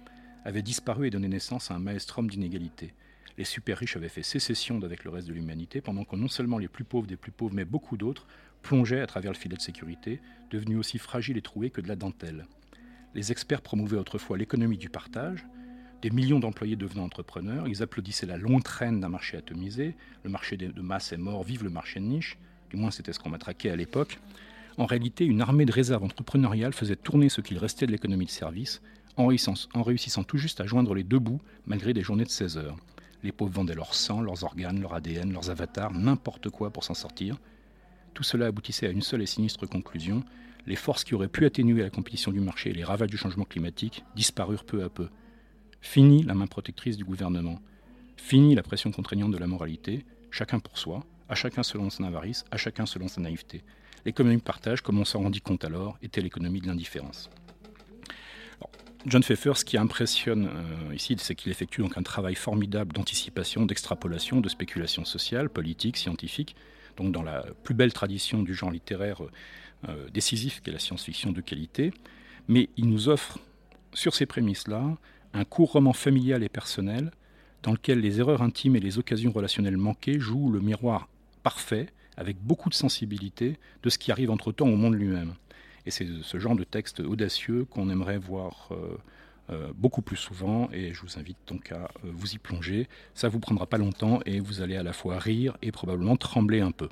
[0.46, 2.94] avaient disparu et donné naissance à un maelstrom d'inégalités
[3.40, 6.58] les super riches avaient fait sécession d'avec le reste de l'humanité, pendant que non seulement
[6.58, 8.28] les plus pauvres des plus pauvres, mais beaucoup d'autres
[8.62, 10.20] plongeaient à travers le filet de sécurité,
[10.52, 12.48] devenus aussi fragiles et troués que de la dentelle.
[13.16, 15.46] Les experts promouvaient autrefois l'économie du partage,
[16.02, 20.58] des millions d'employés devenant entrepreneurs, ils applaudissaient la longue traîne d'un marché atomisé, le marché
[20.58, 22.38] de masse est mort, vive le marché de niche,
[22.70, 24.20] du moins c'était ce qu'on matraquait à l'époque.
[24.78, 28.32] En réalité, une armée de réserve entrepreneuriale faisait tourner ce qu'il restait de l'économie de
[28.32, 28.82] service,
[29.16, 32.30] en réussissant, en réussissant tout juste à joindre les deux bouts malgré des journées de
[32.30, 32.76] 16 heures.
[33.24, 36.94] Les pauvres vendaient leur sang, leurs organes, leur ADN, leurs avatars, n'importe quoi pour s'en
[36.94, 37.38] sortir.
[38.14, 40.24] Tout cela aboutissait à une seule et sinistre conclusion.
[40.66, 43.46] Les forces qui auraient pu atténuer la compétition du marché et les ravages du changement
[43.46, 45.10] climatique disparurent peu à peu.
[45.82, 47.60] Fini la main protectrice du gouvernement.
[48.18, 50.06] Fini la pression contraignante de la moralité.
[50.32, 53.64] Chacun pour soi, à chacun selon son avarice, à chacun selon sa naïveté.
[54.06, 57.30] L'économie partage, comme on s'en rendit compte alors, était l'économie de l'indifférence.
[59.06, 63.66] John Pfeffer, ce qui impressionne euh, ici, c'est qu'il effectue donc un travail formidable d'anticipation,
[63.66, 66.56] d'extrapolation, de spéculation sociale, politique, scientifique,
[66.98, 69.22] donc dans la plus belle tradition du genre littéraire
[69.88, 71.94] euh, décisif qu'est la science-fiction de qualité.
[72.50, 73.40] Mais il nous offre,
[73.94, 74.98] sur ces prémices-là,
[75.34, 77.12] un court roman familial et personnel
[77.64, 81.08] dans lequel les erreurs intimes et les occasions relationnelles manquées jouent le miroir
[81.44, 85.36] parfait, avec beaucoup de sensibilité, de ce qui arrive entre-temps au monde lui-même.
[85.90, 88.96] Et c'est ce genre de texte audacieux qu'on aimerait voir euh,
[89.50, 90.70] euh, beaucoup plus souvent.
[90.72, 92.88] Et je vous invite donc à euh, vous y plonger.
[93.16, 96.62] Ça vous prendra pas longtemps et vous allez à la fois rire et probablement trembler
[96.62, 96.90] un peu.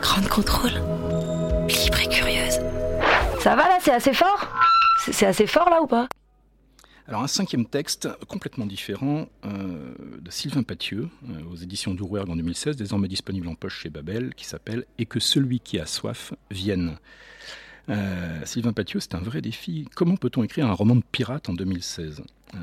[0.00, 0.70] Grande contrôle.
[1.66, 2.60] Libre et curieuse.
[3.40, 4.46] Ça va là, c'est assez fort?
[5.10, 6.06] C'est assez fort là ou pas?
[7.08, 12.36] Alors un cinquième texte complètement différent euh, de Sylvain Pathieu euh, aux éditions d'Ourwerg en
[12.36, 16.32] 2016, désormais disponible en poche chez Babel, qui s'appelle Et que celui qui a soif
[16.50, 16.96] vienne.
[17.88, 19.88] Euh, Sylvain Pathieu, c'est un vrai défi.
[19.94, 22.22] Comment peut-on écrire un roman de pirate en 2016
[22.54, 22.58] euh,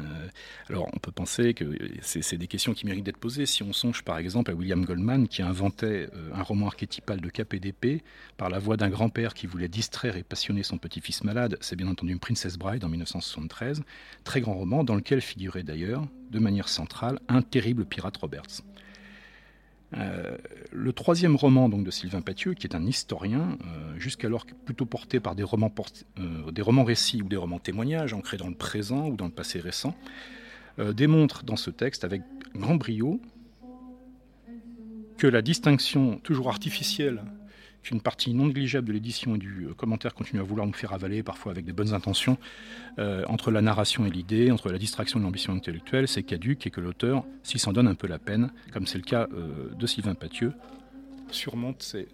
[0.69, 1.65] alors, on peut penser que
[2.01, 3.47] c'est des questions qui méritent d'être posées.
[3.47, 7.57] Si on songe par exemple à William Goldman, qui inventait euh, un roman archétypal de
[7.57, 8.03] d'épée
[8.37, 11.87] par la voix d'un grand-père qui voulait distraire et passionner son petit-fils malade, c'est bien
[11.87, 13.81] entendu Princess Bride en 1973,
[14.23, 18.61] très grand roman dans lequel figurait d'ailleurs, de manière centrale, un terrible pirate Roberts.
[19.97, 20.37] Euh,
[20.71, 25.19] le troisième roman donc, de Sylvain Pathieu, qui est un historien, euh, jusqu'alors plutôt porté
[25.19, 25.73] par des romans,
[26.19, 29.31] euh, des romans récits ou des romans témoignages, ancrés dans le présent ou dans le
[29.31, 29.95] passé récent,
[30.95, 32.21] démontre dans ce texte avec
[32.55, 33.19] grand brio
[35.17, 37.21] que la distinction toujours artificielle
[37.83, 40.93] qu'une partie non négligeable de l'édition et du euh, commentaire continue à vouloir nous faire
[40.93, 42.37] avaler, parfois avec des bonnes intentions,
[42.97, 46.69] euh, entre la narration et l'idée, entre la distraction et l'ambition intellectuelle, c'est caduque et
[46.69, 49.87] que l'auteur, s'il s'en donne un peu la peine, comme c'est le cas euh, de
[49.87, 50.53] Sylvain Pathieu,
[51.31, 52.07] surmonte ses...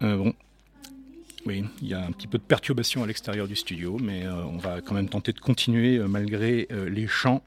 [0.00, 0.32] bon,
[1.44, 4.56] oui, il y a un petit peu de perturbation à l'extérieur du studio, mais on
[4.56, 7.42] va quand même tenter de continuer malgré les chants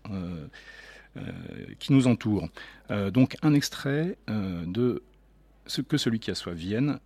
[1.79, 2.49] qui nous entourent.
[2.89, 5.03] Euh, donc un extrait euh, de
[5.65, 6.99] ce que celui qui a soif vienne.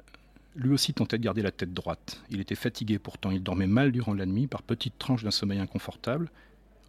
[0.55, 2.21] Lui aussi tentait de garder la tête droite.
[2.29, 5.59] Il était fatigué pourtant, il dormait mal durant la nuit par petites tranches d'un sommeil
[5.59, 6.29] inconfortable.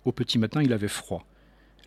[0.05, 1.27] Au petit matin, il avait froid.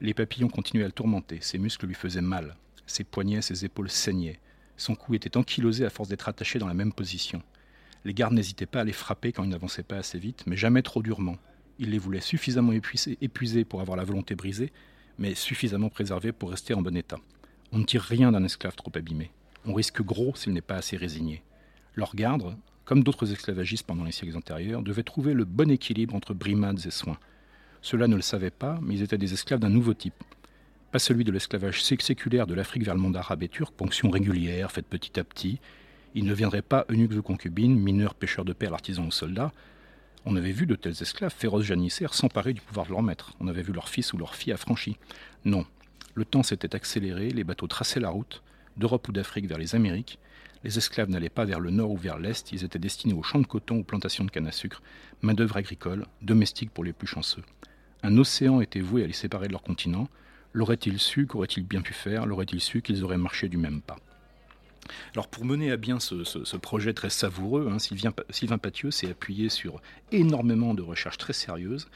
[0.02, 3.90] Les papillons continuaient à le tourmenter, ses muscles lui faisaient mal, ses poignets, ses épaules
[3.90, 4.40] saignaient.
[4.78, 7.42] Son cou était ankylosé à force d'être attaché dans la même position.
[8.06, 10.82] Les gardes n'hésitaient pas à les frapper quand ils n'avançaient pas assez vite, mais jamais
[10.82, 11.38] trop durement.
[11.80, 14.72] Ils les voulaient suffisamment épuisés pour avoir la volonté brisée,
[15.20, 17.20] mais suffisamment préservé pour rester en bon état.
[17.72, 19.32] On ne tire rien d'un esclave trop abîmé.
[19.66, 21.44] On risque gros s'il n'est pas assez résigné.
[21.96, 22.56] Leurs gardes,
[22.86, 26.92] comme d'autres esclavagistes pendant les siècles antérieurs, devaient trouver le bon équilibre entre brimades et
[26.92, 27.20] soins.
[27.82, 30.24] Ceux-là ne le savaient pas, mais ils étaient des esclaves d'un nouveau type.
[30.92, 34.72] Pas celui de l'esclavage séculaire de l'Afrique vers le monde arabe et turc, ponction régulière,
[34.72, 35.60] faite petit à petit.
[36.16, 39.52] Ils ne viendraient pas eunuques ou concubines, mineurs, pêcheurs de perles, artisans ou soldats.
[40.26, 43.34] On avait vu de tels esclaves féroces janissaires s'emparer du pouvoir de leur maître.
[43.40, 44.98] On avait vu leur fils ou leur fille affranchis.
[45.46, 45.66] Non.
[46.14, 48.44] Le temps s'était accéléré, les bateaux traçaient la route,
[48.76, 50.20] d'Europe ou d'Afrique vers les Amériques.
[50.64, 53.40] Les esclaves n'allaient pas vers le nord ou vers l'est, ils étaient destinés aux champs
[53.40, 54.82] de coton, aux plantations de canne à sucre,
[55.22, 57.44] main-d'œuvre agricole, domestique pour les plus chanceux.
[58.04, 60.10] Un océan était voué à les séparer de leur continent.
[60.52, 62.26] L'aurait-il su, qu'aurait-il bien pu faire?
[62.26, 63.98] L'aurait-il su qu'ils auraient marché du même pas?
[65.14, 69.50] Alors pour mener à bien ce, projet très savoureux, hein, Sylvain, Sylvain Pathieu s'est appuyé
[69.50, 71.88] sur énormément de recherches très sérieuses,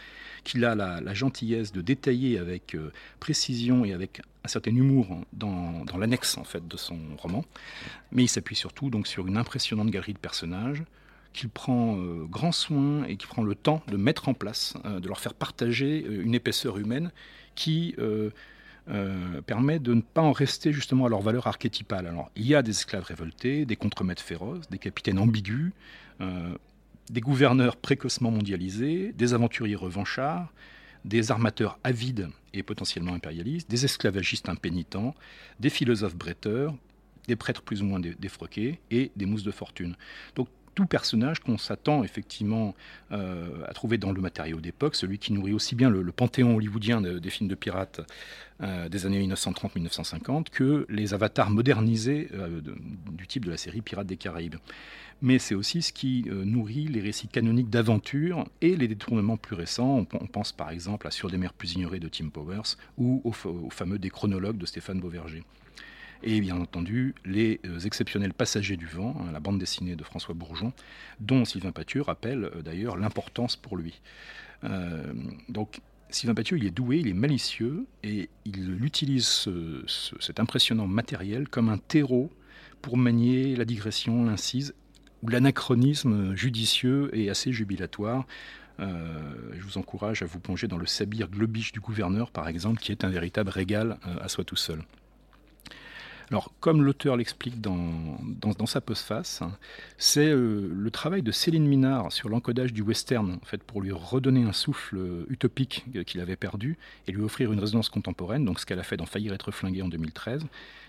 [0.43, 5.85] qu'il a la, gentillesse de détailler avec euh, précision et avec un certain humour dans,
[5.97, 7.45] l'annexe en fait de son roman.
[8.11, 10.83] Mais il s'appuie surtout donc sur une impressionnante galerie de personnages
[11.33, 14.99] qu'il prend euh, grand soin et qui prend le temps de mettre en place, euh,
[14.99, 17.11] de leur faire partager une épaisseur humaine
[17.55, 17.95] qui
[18.89, 22.05] euh, permet de ne pas en rester justement à leur valeur archétypale.
[22.05, 25.71] Alors, il y a des esclaves révoltés, des contremaîtres féroces, des capitaines ambigus,
[26.21, 26.53] euh,
[27.09, 30.51] des gouverneurs précocement mondialisés, des aventuriers revanchards,
[31.05, 35.15] des armateurs avides et potentiellement impérialistes, des esclavagistes impénitents,
[35.59, 36.75] des philosophes bretteurs,
[37.27, 39.95] des prêtres plus ou moins défroqués et des mousses de fortune.
[40.35, 42.75] Donc tout personnage qu'on s'attend effectivement
[43.11, 47.01] euh, à trouver dans le matériau d'époque, celui qui nourrit aussi bien le, panthéon hollywoodien
[47.01, 48.01] des films de pirates
[48.61, 52.61] euh, des années 1930-1950 que les avatars modernisés euh,
[53.11, 54.55] du type de la série Pirates des Caraïbes.
[55.21, 60.05] Mais c'est aussi ce qui nourrit les récits canoniques d'aventure et les détournements plus récents.
[60.13, 63.33] On, pense par exemple à Sur des mers plus ignorées de Tim Powers ou au,
[63.47, 65.43] au fameux Des chronologues de Stéphane Beauverger
[66.23, 70.33] et bien entendu les euh, exceptionnels passagers du vent, hein, la bande dessinée de François
[70.33, 70.73] Bourgeon,
[71.19, 74.01] dont Sylvain Pathieu rappelle euh, d'ailleurs l'importance pour lui.
[74.63, 75.13] Euh,
[75.49, 79.49] donc Sylvain Pathieu, il est doué, il est malicieux et il utilise
[80.19, 82.29] cet impressionnant matériel comme un terreau
[82.81, 84.75] pour manier la digression, l'incise
[85.23, 88.27] ou l'anachronisme judicieux et assez jubilatoire.
[88.77, 92.91] je vous encourage à vous plonger dans le sabir globiche du gouverneur, par exemple, qui
[92.91, 94.83] est un véritable régal à soi tout seul.
[96.29, 99.41] Alors, comme l'auteur l'explique dans, dans, sa postface,
[99.97, 103.91] c'est euh, le travail de Céline Minard sur l'encodage du western, en fait, pour lui
[103.91, 108.59] redonner un souffle euh, utopique qu'il avait perdu et lui offrir une résonance contemporaine, donc
[108.59, 110.45] ce qu'elle a fait dans Faillir être flingué en 2013,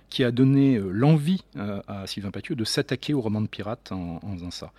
[0.08, 4.20] qui a donné euh, l'envie à Sylvain Pathieu de s'attaquer au roman de pirate en,
[4.22, 4.72] en faisant ça.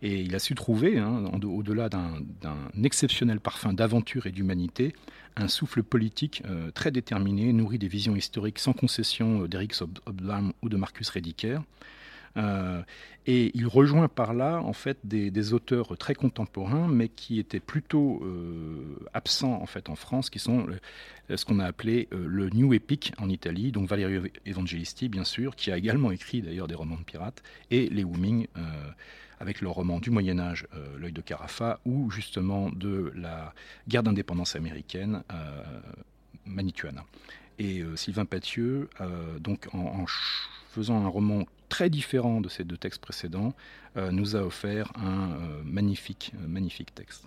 [0.00, 2.22] Et il a su trouver, hein, au-delà d'un
[2.84, 4.94] exceptionnel parfum d'aventure et d'humanité,
[5.38, 9.74] un souffle politique euh, très déterminé, nourri des visions historiques sans concession euh, d'Eric
[10.06, 11.60] Obdam ou de Marcus Rediker.
[12.36, 12.82] Euh,
[13.26, 18.22] et il rejoint par là en fait des, auteurs très contemporains, mais qui étaient plutôt
[19.12, 20.66] absents en fait en France, qui sont
[21.34, 25.70] ce qu'on a appelé le New Epic en Italie, donc Valerio Evangelisti bien sûr, qui
[25.70, 28.46] a également écrit d'ailleurs des romans de pirates, et les Wuming
[29.40, 33.54] avec le roman du Moyen Âge, euh, L'œil de Carafa, ou justement de la
[33.88, 35.62] guerre d'indépendance américaine, euh,
[36.44, 37.04] Manituana.
[37.58, 38.88] Et euh, Sylvain Pathieu,
[39.40, 40.04] donc en,
[40.70, 43.52] faisant un roman très différent de ces deux textes précédents,
[44.12, 45.30] nous a offert un
[45.64, 47.24] magnifique, magnifique texte.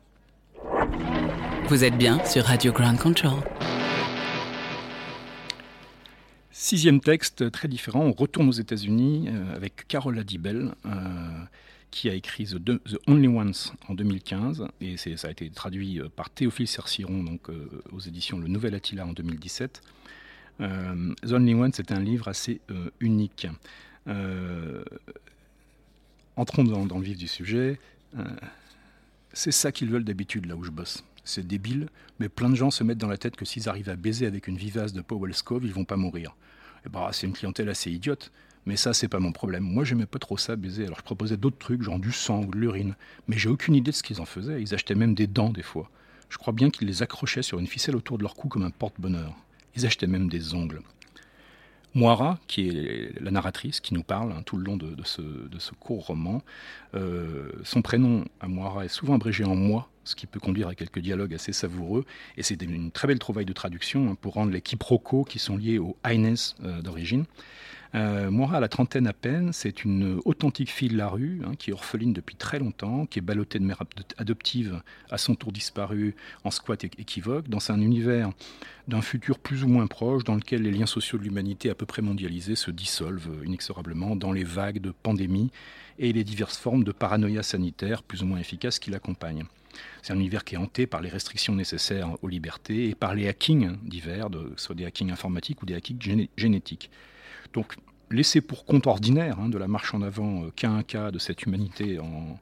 [1.67, 3.43] Vous êtes bien sur Radio Ground Control.
[6.51, 8.01] Sixième texte, très différent.
[8.01, 10.73] On retourne aux États-Unis avec Carola Dibel,
[11.91, 13.53] qui a écrit The, Only Ones
[13.89, 18.39] en 2015, et ça a été traduit euh, par Théophile Cerciron donc, euh, aux éditions
[18.39, 19.81] Le Nouvel Attila en 2017.
[20.61, 22.61] Euh, The Only Ones c'est un livre assez
[23.01, 23.47] unique.
[26.37, 27.79] entrons dans, le vif du sujet.
[29.33, 31.03] c'est ça qu'ils veulent d'habitude là où je bosse.
[31.23, 31.87] C'est débile,
[32.19, 34.47] mais plein de gens se mettent dans la tête que s'ils arrivent à baiser avec
[34.47, 36.35] une vivace de Powell Scove, ils vont pas mourir.
[36.85, 38.31] Et bah, c'est une clientèle assez idiote.
[38.65, 39.63] Mais ça, c'est pas mon problème.
[39.63, 40.85] Moi, j'aimais pas trop ça, baiser.
[40.85, 42.95] Alors, je proposais d'autres trucs, genre du sang ou de l'urine.
[43.27, 44.61] Mais j'ai aucune idée de ce qu'ils en faisaient.
[44.61, 45.89] Ils achetaient même des dents, des fois.
[46.29, 48.69] Je crois bien qu'ils les accrochaient sur une ficelle autour de leur cou comme un
[48.69, 49.33] porte-bonheur.
[49.75, 50.81] Ils achetaient même des ongles.
[51.93, 55.21] Moira, qui est la narratrice qui nous parle hein, tout le long de, ce,
[55.77, 56.41] court roman,
[56.95, 60.75] euh, son prénom à Moira est souvent abrégé en moi, ce qui peut conduire à
[60.75, 62.05] quelques dialogues assez savoureux.
[62.37, 65.57] Et c'est une très belle trouvaille de traduction hein, pour rendre les quiproquos qui sont
[65.57, 67.25] liés au Highness euh, d'origine.
[67.93, 71.55] Euh, Moira, à la trentaine à peine, c'est une authentique fille de la rue, hein,
[71.57, 73.83] qui est orpheline depuis très longtemps, qui est ballottée de mère
[74.17, 78.29] adoptive, à son tour disparue, en squat équivoque, dans un univers
[78.87, 81.85] d'un futur plus ou moins proche, dans lequel les liens sociaux de l'humanité à peu
[81.85, 85.51] près mondialisés se dissolvent inexorablement dans les vagues de pandémie
[85.99, 89.45] et les diverses formes de paranoïa sanitaire plus ou moins efficaces qui l'accompagnent.
[90.01, 93.27] C'est un univers qui est hanté par les restrictions nécessaires aux libertés et par les
[93.27, 96.89] hackings divers, soit des hackings informatiques ou des hackings génétiques.
[97.53, 97.75] Donc,
[98.09, 101.43] laissé pour compte ordinaire hein, de la marche en avant euh, qu'un cas de cette
[101.43, 102.37] humanité en,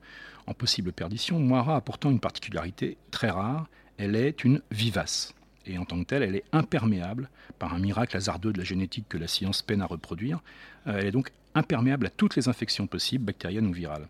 [0.58, 3.67] possible perdition, Moira a pourtant une particularité très rare,
[4.00, 5.36] elle est une vivace.
[5.67, 9.06] Et en tant que telle, elle est imperméable, par un miracle hasardeux de la génétique
[9.08, 10.41] que la science peine à reproduire,
[10.88, 14.08] euh, elle est donc imperméable à toutes les infections possibles, bactériennes ou virales.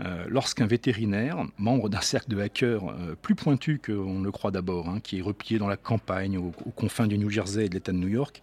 [0.00, 5.00] Euh, lorsqu'un vétérinaire, membre d'un cercle de hackers plus pointu qu'on le croit d'abord, hein,
[5.00, 7.98] qui est replié dans la campagne, aux, confins du New Jersey et de l'État de
[7.98, 8.42] New York,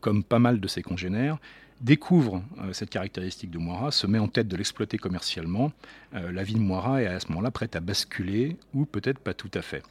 [0.00, 1.38] comme pas mal de ses congénères,
[1.82, 5.72] découvre euh, cette caractéristique de Moira, se met en tête de l'exploiter commercialement,
[6.14, 9.34] euh, la vie de Moira est à ce moment-là prête à basculer, ou peut-être pas
[9.34, 9.82] tout à fait.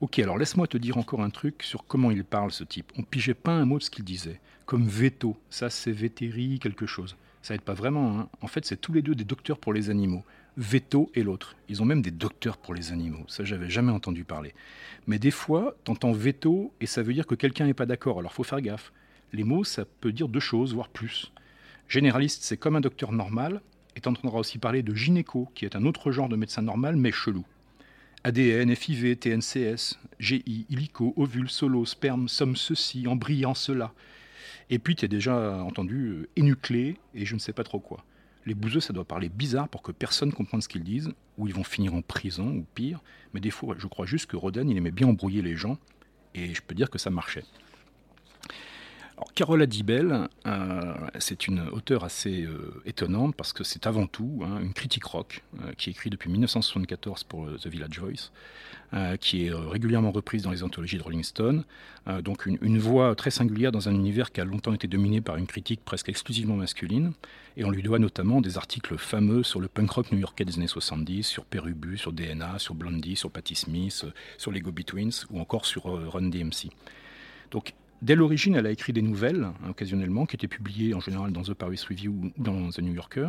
[0.00, 2.92] Ok, alors laisse-moi te dire encore un truc sur comment il parle ce type.
[2.96, 6.86] On pigeait pas un mot de ce qu'il disait, comme veto, ça c'est vétérie quelque
[6.86, 7.16] chose.
[7.48, 8.28] Ça aide pas vraiment, hein.
[8.42, 10.22] en fait c'est tous les deux des docteurs pour les animaux.
[10.58, 11.56] Veto et l'autre.
[11.70, 13.24] Ils ont même des docteurs pour les animaux.
[13.26, 14.52] Ça, j'avais jamais entendu parler.
[15.06, 18.18] Mais des fois, t'entends veto et ça veut dire que quelqu'un n'est pas d'accord.
[18.18, 18.92] Alors faut faire gaffe.
[19.32, 21.32] Les mots, ça peut dire deux choses, voire plus.
[21.88, 23.62] Généraliste, c'est comme un docteur normal,
[23.96, 26.96] et tu entendras aussi parler de gynéco, qui est un autre genre de médecin normal,
[26.96, 27.46] mais chelou.
[28.24, 33.94] ADN, FIV, TNCS, GI, illico, ovule, solo, sperme, somme ceci, embryon cela.
[34.70, 38.04] Et puis tu as déjà entendu euh, énuclé et je ne sais pas trop quoi.
[38.46, 41.54] Les bouseux, ça doit parler bizarre pour que personne comprenne ce qu'ils disent, ou ils
[41.54, 43.02] vont finir en prison, ou pire.
[43.34, 45.78] Mais des fois, je crois juste que Roden, il aimait bien embrouiller les gens,
[46.34, 47.44] et je peux dire que ça marchait.
[49.18, 54.44] Alors, Carola Dibel, euh, c'est une auteure assez euh, étonnante parce que c'est avant tout
[54.44, 58.30] hein, une critique rock euh, qui écrit depuis 1974 pour The Village Voice,
[59.20, 61.64] qui est régulièrement reprise dans les anthologies de Rolling Stone.
[62.22, 65.46] donc une, voix très singulière dans un univers qui a longtemps été dominé par une
[65.46, 67.12] critique presque exclusivement masculine.
[67.56, 70.68] Et on lui doit notamment des articles fameux sur le punk rock new-yorkais des années
[70.68, 74.06] 70, sur Perubu, sur DNA, sur Blondie, sur Patti Smith,
[74.38, 76.70] sur les Gobi Twins ou encore sur Run DMC.
[77.50, 81.32] Donc Dès l'origine, elle a écrit des nouvelles, hein, occasionnellement, qui étaient publiées en général
[81.32, 83.28] dans The Paris Review ou dans The New Yorker.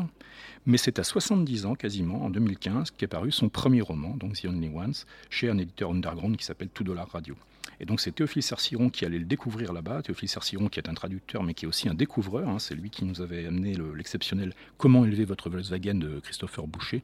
[0.67, 4.45] Mais c'est à 70 ans, quasiment, en 2015, qu'est paru son premier roman, donc The
[4.45, 4.93] Only Ones,
[5.31, 7.35] chez un éditeur underground qui s'appelle Tout Dollar Radio.
[7.79, 10.01] Et donc c'est Théophile Cerciron qui allait le découvrir là-bas.
[10.01, 12.49] Théophile Cerciron qui est un traducteur mais qui est aussi un découvreur.
[12.49, 12.59] Hein.
[12.59, 17.03] c'est lui qui nous avait amené l'exceptionnel Comment élever votre Volkswagen de Christopher Boucher.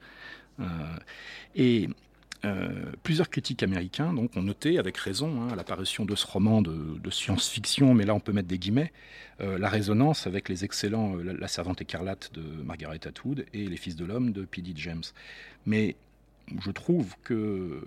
[0.59, 0.97] Euh,
[2.43, 7.93] euh, plusieurs critiques américains ont noté, avec raison, hein, l'apparition de ce roman de, science-fiction,
[7.93, 8.91] mais là on peut mettre des guillemets,
[9.41, 13.77] euh, la résonance avec les excellents euh, la, servante écarlate de Margaret Atwood et Les
[13.77, 14.73] Fils de l'Homme de P.D.
[14.75, 15.03] James.
[15.65, 15.95] Mais
[16.63, 17.81] je trouve que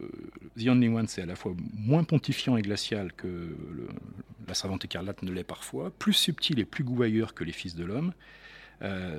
[0.58, 3.56] The Only One, c'est à la fois moins pontifiant et glacial que
[4.48, 7.84] La Servante écarlate ne l'est parfois, plus subtil et plus gouailleur que Les Fils de
[7.84, 8.12] l'Homme.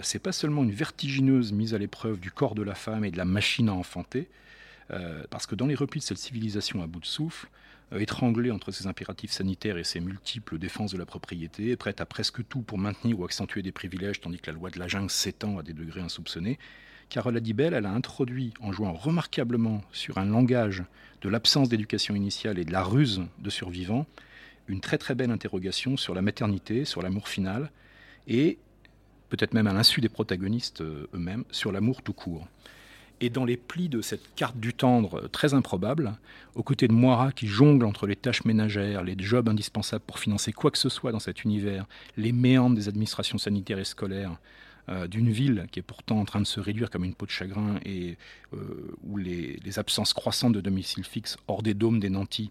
[0.01, 3.17] c'est pas seulement une vertigineuse mise à l'épreuve du corps de la femme et de
[3.17, 4.27] la machine à enfanter,
[4.91, 7.49] euh, parce que dans les replis de cette civilisation à bout de souffle,
[7.93, 12.05] euh, étranglée entre ses impératifs sanitaires et ses multiples défenses de la propriété, prête à
[12.05, 15.09] presque tout pour maintenir ou accentuer des privilèges tandis que la loi de la jungle
[15.09, 16.59] s'étend à des degrés insoupçonnés,
[17.09, 20.83] Carole Adibel, elle a introduit, en jouant remarquablement sur un langage
[21.21, 24.05] de l'absence d'éducation initiale et de la ruse de survivants,
[24.67, 27.71] une très très belle interrogation sur la maternité, sur l'amour final,
[28.27, 28.59] et
[29.29, 32.47] peut-être même à l'insu des protagonistes euh, eux-mêmes, sur l'amour tout court.
[33.21, 36.13] Et dans les plis de cette carte du tendre très improbable,
[36.55, 40.53] aux côtés de Moira qui jongle entre les tâches ménagères, les jobs indispensables pour financer
[40.53, 44.37] quoi que ce soit dans cet univers, les méandres des administrations sanitaires et scolaires,
[45.09, 47.75] d'une ville qui est pourtant en train de se réduire comme une peau de chagrin
[47.85, 48.17] et
[49.03, 52.49] où les, absences croissantes de domicile fixe hors des dômes des nantis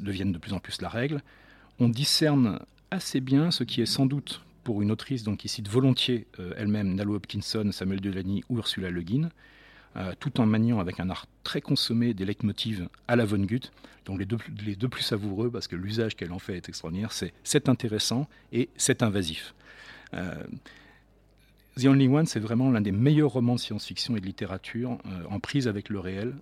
[0.00, 1.22] deviennent de plus en plus la règle,
[1.78, 2.58] on discerne
[2.90, 6.26] assez bien ce qui est sans doute pour une autrice donc, qui cite volontiers
[6.56, 9.28] elle-même Nalo Hopkinson, Samuel Delany ou Ursula Le Guin, euh,
[10.18, 13.72] tout en maniant avec un art très consommé des leitmotivs à la Von Gutt.
[14.04, 17.12] Donc les deux, les deux plus savoureux, parce que l'usage qu'elle en fait est extraordinaire,
[17.12, 19.54] c'est c'est intéressant et c'est invasif.
[20.14, 20.44] Euh,
[21.76, 25.24] The Only One, c'est vraiment l'un des meilleurs romans de science-fiction et de littérature euh,
[25.28, 26.34] en prise avec le réel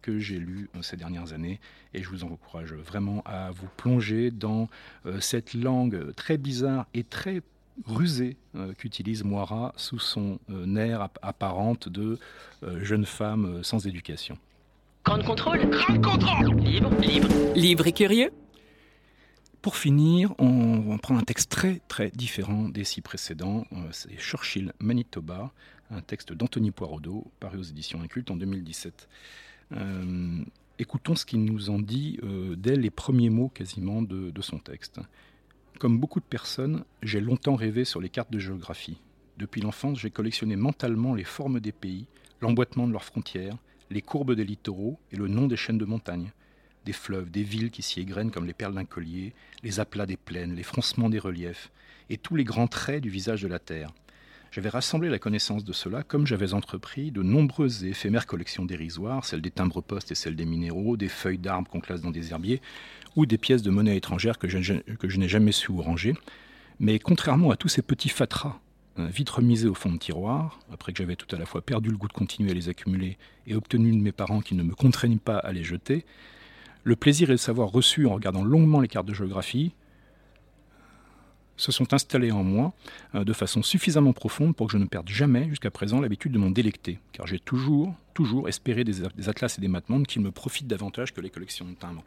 [0.00, 1.60] que j'ai lu ces dernières années.
[1.92, 4.70] Et je vous encourage vraiment à vous plonger dans
[5.20, 7.42] cette langue très bizarre et très
[7.86, 12.18] rusé euh, qu'utilise Moira sous son euh, air apparente de
[12.62, 14.38] euh, jeune femme sans éducation.
[15.04, 18.30] Grand contrôle, grand contrôle, libre, libre, libre et curieux.
[19.62, 23.64] Pour finir, on, prend un texte très très différent des six précédents.
[23.90, 25.52] C'est Churchill, Manitoba,
[25.90, 29.08] un texte d'Anthony Poirodeau, paru aux éditions Incultes en 2017.
[30.78, 32.20] écoutons ce qu'il nous en dit
[32.56, 35.00] dès les premiers mots quasiment de son texte.
[35.78, 39.00] Comme beaucoup de personnes, j'ai longtemps rêvé sur les cartes de géographie.
[39.36, 42.08] Depuis l'enfance, j'ai collectionné mentalement les formes des pays,
[42.40, 43.56] l'emboîtement de leurs frontières,
[43.88, 46.32] les courbes des littoraux et le nom des chaînes de montagnes.
[46.84, 50.16] Des fleuves, des villes qui s'y égrènent comme les perles d'un collier, les aplats des
[50.16, 51.70] plaines, les froncements des reliefs,
[52.10, 53.92] et tous les grands traits du visage de la Terre.
[54.50, 59.24] J'avais rassemblé la connaissance de cela comme j'avais entrepris de nombreuses et éphémères collections dérisoires,
[59.24, 62.62] celles des timbres-postes et celles des minéraux, des feuilles d'arbres qu'on classe dans des herbiers,
[63.14, 66.14] ou des pièces de monnaie étrangère que je, n'ai jamais su ranger.
[66.80, 68.58] Mais contrairement à tous ces petits fatras,
[68.96, 71.90] hein, vite remisés au fond de tiroir, après que j'avais tout à la fois perdu
[71.90, 74.74] le goût de continuer à les accumuler et obtenu de mes parents qui ne me
[74.74, 76.06] contraignent pas à les jeter,
[76.84, 79.74] le plaisir et le savoir reçus en regardant longuement les cartes de géographie
[81.58, 82.72] se sont installés en moi
[83.14, 86.38] euh, de façon suffisamment profonde pour que je ne perde jamais jusqu'à présent l'habitude de
[86.38, 90.68] m'en délecter, car j'ai toujours, toujours espéré des, atlas et des matmondes qui me profitent
[90.68, 92.04] davantage que les collections de timbres.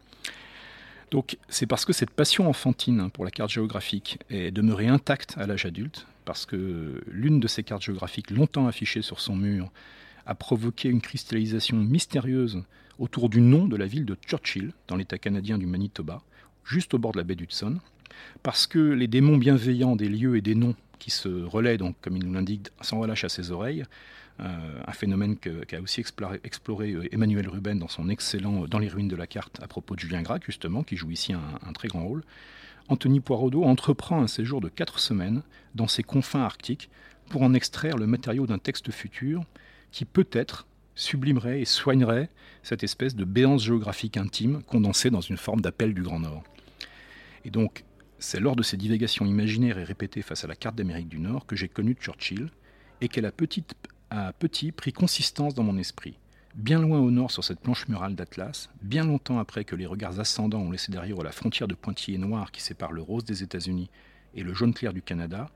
[1.11, 5.45] Donc c'est parce que cette passion enfantine pour la carte géographique est demeurée intacte à
[5.45, 9.69] l'âge adulte, parce que l'une de ces cartes géographiques longtemps affichées sur son mur
[10.25, 12.63] a provoqué une cristallisation mystérieuse
[12.99, 16.21] autour du nom de la ville de Churchill, dans l'État canadien du Manitoba,
[16.63, 17.79] juste au bord de la baie d'Hudson,
[18.43, 22.17] parce que les démons bienveillants des lieux et des noms qui se relaient, donc, comme
[22.17, 23.83] il nous l'indique, sans relâche à ses oreilles,
[24.39, 29.07] euh, un phénomène qu'a aussi exploré, euh, Emmanuel Ruben dans son excellent Dans les ruines
[29.07, 32.05] de la carte à propos de Julien Gracq, justement, qui joue ici un, très grand
[32.05, 32.23] rôle.
[32.87, 35.43] Anthony Poirodeau entreprend un séjour de quatre semaines
[35.75, 36.89] dans ces confins arctiques
[37.29, 39.43] pour en extraire le matériau d'un texte futur
[39.91, 42.29] qui peut-être sublimerait et soignerait
[42.63, 46.43] cette espèce de béance géographique intime condensée dans une forme d'appel du Grand Nord.
[47.45, 47.83] Et donc,
[48.21, 51.47] c'est lors de ces divagations imaginaires et répétées face à la carte d'Amérique du Nord
[51.47, 52.51] que j'ai connu Churchill
[53.01, 53.65] et qu'elle a petit,
[54.11, 56.19] à petit pris consistance dans mon esprit.
[56.53, 60.19] Bien loin au nord sur cette planche murale d'Atlas, bien longtemps après que les regards
[60.19, 63.89] ascendants ont laissé derrière la frontière de pointillés noirs qui sépare le rose des États-Unis
[64.35, 65.49] et le jaune clair du Canada,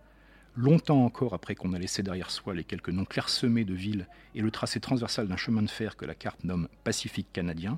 [0.55, 4.41] longtemps encore après qu'on a laissé derrière soi les quelques noms clairsemés de villes et
[4.41, 7.77] le tracé transversal d'un chemin de fer que la carte nomme Pacifique canadien,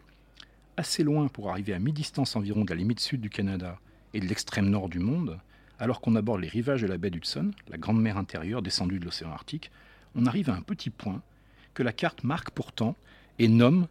[0.78, 3.80] assez loin pour arriver à mi-distance environ de la limite sud du Canada
[4.14, 5.40] et de l'extrême nord du monde,
[5.80, 9.06] alors qu'on aborde les rivages de la baie d'Hudson, la grande mer intérieure descendue de
[9.06, 9.72] l'océan Arctique,
[10.16, 11.22] on arrive à un petit point
[11.74, 12.96] que la carte marque pourtant
[13.40, 13.88] et nomme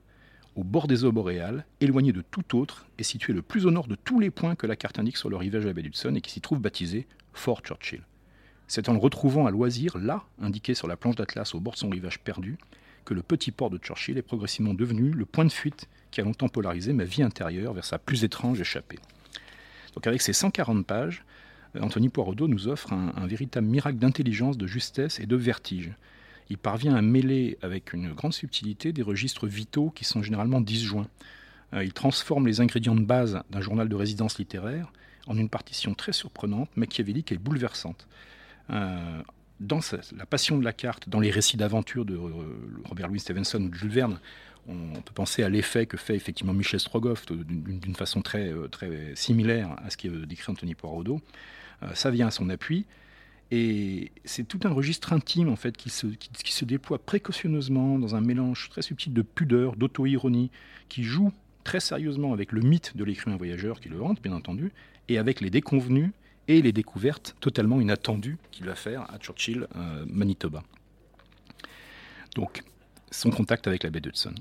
[0.56, 3.86] au bord des eaux boréales, éloigné de tout autre et situé le plus au nord
[3.86, 6.14] de tous les points que la carte indique sur le rivage de la baie d'Hudson
[6.14, 8.02] et qui s'y trouve baptisé Fort Churchill.
[8.66, 11.78] C'est en le retrouvant à loisir, là, indiqué sur la planche d'Atlas au bord de
[11.78, 12.58] son rivage perdu,
[13.04, 16.24] que le petit port de Churchill est progressivement devenu le point de fuite qui a
[16.24, 18.98] longtemps polarisé ma vie intérieure vers sa plus étrange échappée.
[19.96, 21.24] Donc avec ces 140 pages,
[21.80, 25.92] Anthony Poirodeau nous offre un véritable miracle d'intelligence, de justesse et de vertige
[26.48, 31.08] il parvient à mêler avec une grande subtilité des registres vitaux qui sont généralement disjoints.
[31.74, 34.92] Euh, il transforme les ingrédients de base d'un journal de résidence littéraire
[35.26, 38.06] en une partition très surprenante, machiavélique et bouleversante.
[38.70, 39.22] Euh,
[39.58, 39.80] dans
[40.16, 42.30] la passion de la carte, dans les récits d'aventure de euh,
[42.84, 44.20] Robert Louis Stevenson ou de Jules Verne,
[44.68, 49.76] on, peut penser à l'effet que fait effectivement Michel Strogoff d'une façon très, très similaire
[49.84, 51.20] à ce qui est décrit Anthony Poirodeau.
[51.94, 52.86] ça vient à son appui.
[53.52, 58.20] Et c'est tout un registre intime en fait qui se, qui, déploie précautionneusement dans un
[58.20, 60.50] mélange très subtil de pudeur, d'auto-ironie,
[60.88, 64.72] qui joue très sérieusement avec le mythe de l'écrivain voyageur qui le hante, bien entendu,
[65.08, 66.10] et avec les déconvenus
[66.48, 70.62] et les découvertes totalement inattendues qu'il va faire à Churchill, euh, Manitoba.
[72.34, 72.62] Donc,
[73.10, 74.34] son contact avec la baie d'Hudson.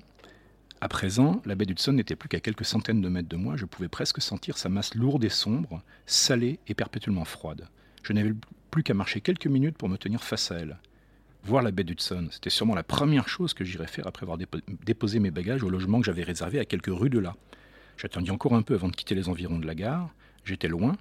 [0.82, 3.66] À présent, la baie d'Hudson n'était plus qu'à quelques centaines de mètres de moi, je
[3.66, 7.70] pouvais presque sentir sa masse lourde et sombre, salée et perpétuellement froide.
[8.04, 8.34] Je n'avais
[8.72, 10.78] plus qu'à marcher quelques minutes pour me tenir face à elle.
[11.44, 14.38] Voir la baie d'Hudson, c'était sûrement la première chose que j'irais faire après avoir
[14.86, 17.36] déposé mes bagages au logement que j'avais réservé à quelques rues de là.
[17.98, 20.10] J'attendis encore un peu avant de quitter les environs de la gare.
[20.44, 20.98] J'étais loin,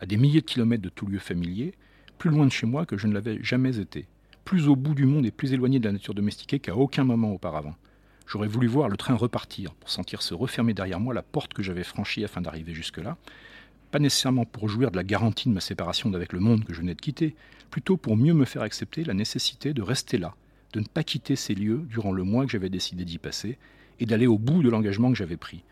[0.00, 1.74] à des milliers de kilomètres de tout lieu familier,
[2.18, 4.06] plus loin de chez moi que je ne l'avais jamais été,
[4.44, 7.32] plus au bout du monde et plus éloigné de la nature domestiquée qu'à aucun moment
[7.32, 7.76] auparavant.
[8.26, 11.62] J'aurais voulu voir le train repartir pour sentir se refermer derrière moi la porte que
[11.62, 13.16] j'avais franchie afin d'arriver jusque-là,
[13.90, 16.80] pas nécessairement pour jouir de la garantie de ma séparation d'avec le monde que je
[16.80, 17.34] venais de quitter,
[17.70, 20.34] plutôt pour mieux me faire accepter la nécessité de rester là,
[20.72, 23.58] de ne pas quitter ces lieux durant le mois que j'avais décidé d'y passer,
[24.00, 25.62] et d'aller au bout de l'engagement que j'avais pris.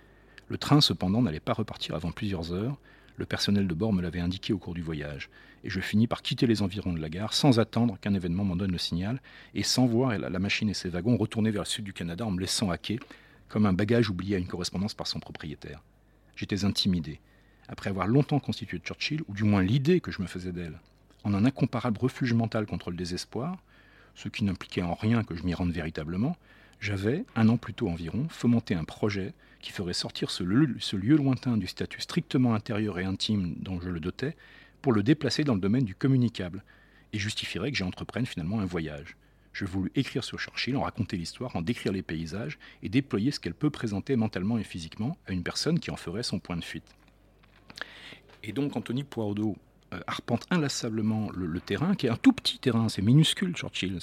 [0.49, 2.77] Le train, cependant, n'allait pas repartir avant plusieurs heures,
[3.21, 5.29] le personnel de bord me l'avait indiqué au cours du voyage,
[5.63, 8.57] et je finis par quitter les environs de la gare sans attendre qu'un événement m'en
[8.57, 9.21] donne le signal,
[9.55, 12.31] et sans voir la machine et ses wagons retourner vers le sud du Canada en
[12.31, 12.99] me laissant hacker,
[13.49, 15.83] comme un bagage oublié à une correspondance par son propriétaire.
[16.35, 17.21] J'étais intimidé
[17.69, 20.81] après avoir longtemps constitué Churchill, ou du moins l'idée que je me faisais d'elle,
[21.23, 23.59] en un incomparable refuge mental contre le désespoir,
[24.15, 26.37] ce qui n'impliquait en rien que je m'y rende véritablement,
[26.81, 30.97] j'avais, un an plus tôt environ, fomenté un projet qui ferait sortir ce lieu, ce
[30.97, 34.35] lieu, lointain du statut strictement intérieur et intime dont je le dotais,
[34.81, 36.65] pour le déplacer dans le domaine du communicable,
[37.13, 39.17] et justifierait que j'entreprenne finalement un voyage.
[39.53, 43.41] Je voulus écrire sur Churchill, en raconter l'histoire, en décrire les paysages, et déployer ce
[43.41, 46.65] qu'elle peut présenter mentalement et physiquement à une personne qui en ferait son point de
[46.65, 46.95] fuite.
[48.43, 49.57] Et donc Anthony Poirot
[49.93, 53.99] euh, arpente inlassablement le, terrain, qui est un tout petit terrain, c'est minuscule Churchill,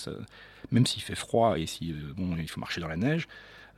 [0.72, 3.28] même s'il fait froid et si euh, bon, il faut marcher dans la neige,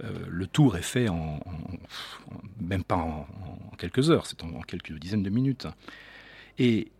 [0.03, 1.39] euh, le tour est fait en,
[2.59, 3.27] même pas en,
[3.77, 5.67] quelques heures, c'est en, quelques dizaines de minutes.
[6.57, 6.91] Et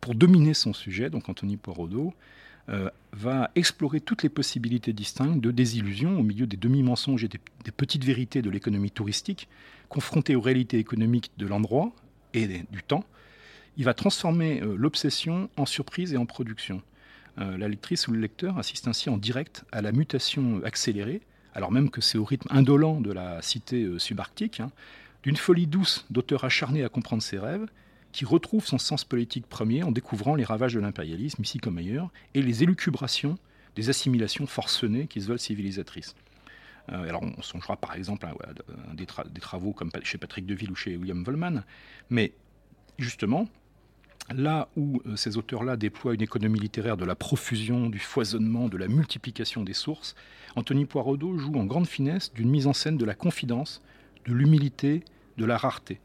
[0.00, 2.14] pour dominer son sujet, donc Anthony Poirot
[3.12, 8.04] va explorer toutes les possibilités distinctes de désillusion au milieu des demi-mensonges et des petites
[8.04, 9.48] vérités de l'économie touristique,
[9.88, 11.92] confrontées aux réalités économiques de l'endroit,
[12.34, 13.04] et du temps,
[13.76, 16.82] il va transformer euh, l'obsession en surprise et en production.
[17.40, 21.22] Euh, la lectrice ou le lecteur assiste ainsi en direct à la mutation accélérée,
[21.54, 24.70] alors même que c'est au rythme indolent de la cité euh, subarctique, hein,
[25.22, 27.66] d'une folie douce d'auteur acharné à comprendre ses rêves,
[28.12, 32.10] qui retrouve son sens politique premier en découvrant les ravages de l'impérialisme, ici comme ailleurs,
[32.34, 33.38] et les élucubrations
[33.76, 36.14] des assimilations forcenées qui se veulent civilisatrices.
[36.90, 38.34] Euh, alors on songera par exemple à,
[38.94, 39.06] des,
[39.40, 41.62] travaux comme chez Patrick Deville ou chez William Vollman,
[42.10, 42.32] mais
[42.98, 43.48] justement,
[44.34, 48.76] là où euh, ces auteurs-là déploient une économie littéraire de la profusion, du foisonnement, de
[48.76, 50.14] la multiplication des sources,
[50.56, 53.82] Anthony Poirodeau joue en grande finesse d'une mise en scène de la confidence,
[54.26, 55.04] de l'humilité,
[55.36, 56.00] de la rareté.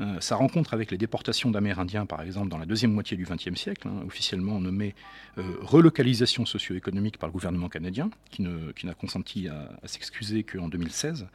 [0.00, 3.58] Euh, sa rencontre avec les déportations d'Amérindiens, par exemple, dans la deuxième moitié du XXe
[3.60, 4.94] siècle, hein, officiellement nommée
[5.38, 11.26] euh, relocalisation socio-économique par le gouvernement canadien, qui, n'a consenti à, s'excuser qu'en 2016,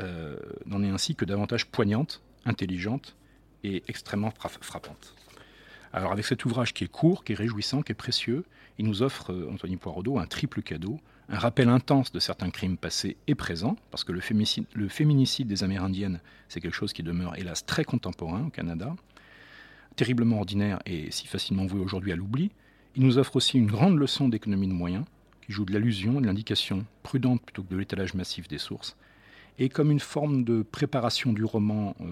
[0.00, 0.36] euh,
[0.66, 3.16] n'en est ainsi que davantage poignante, intelligente
[3.64, 5.14] et extrêmement frappante.
[5.92, 8.44] Alors avec cet ouvrage qui est court, qui est réjouissant, qui est précieux,
[8.78, 10.98] il nous offre, Anthony Poirodeau, un triple cadeau
[11.32, 16.20] un rappel intense de certains crimes passés et présents, parce que le féminicide, des Amérindiennes,
[16.48, 18.94] c'est quelque chose qui demeure hélas très contemporain au Canada,
[19.96, 22.50] terriblement ordinaire et si facilement voué aujourd'hui à l'oubli.
[22.96, 25.06] Il nous offre aussi une grande leçon d'économie de moyens,
[25.46, 28.96] qui joue de l'allusion, de l'indication prudente plutôt que de l'étalage massif des sources,
[29.58, 32.06] et comme une forme de préparation du roman euh,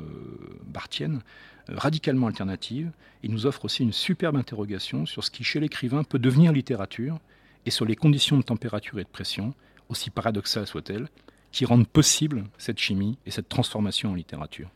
[0.67, 2.91] bartienne, euh, radicalement alternative,
[3.23, 7.19] il nous offre aussi une superbe interrogation sur ce qui, chez l'écrivain, peut devenir littérature,
[7.67, 9.55] et sur les conditions de température et de pression,
[9.89, 11.09] aussi paradoxales soient-elles,
[11.53, 14.71] qui rendent possible cette chimie et cette transformation en littérature.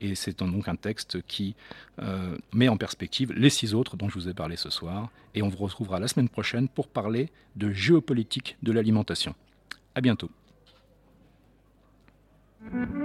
[0.00, 1.54] Et c'est donc un texte qui
[2.02, 5.08] euh, met en perspective les six autres dont je vous ai parlé ce soir.
[5.34, 9.34] Et on vous retrouvera la semaine prochaine pour parler de géopolitique de l'alimentation.
[9.94, 10.30] À bientôt.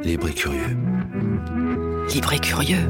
[0.03, 0.77] Libre et curieux.
[2.13, 2.89] Libre et curieux.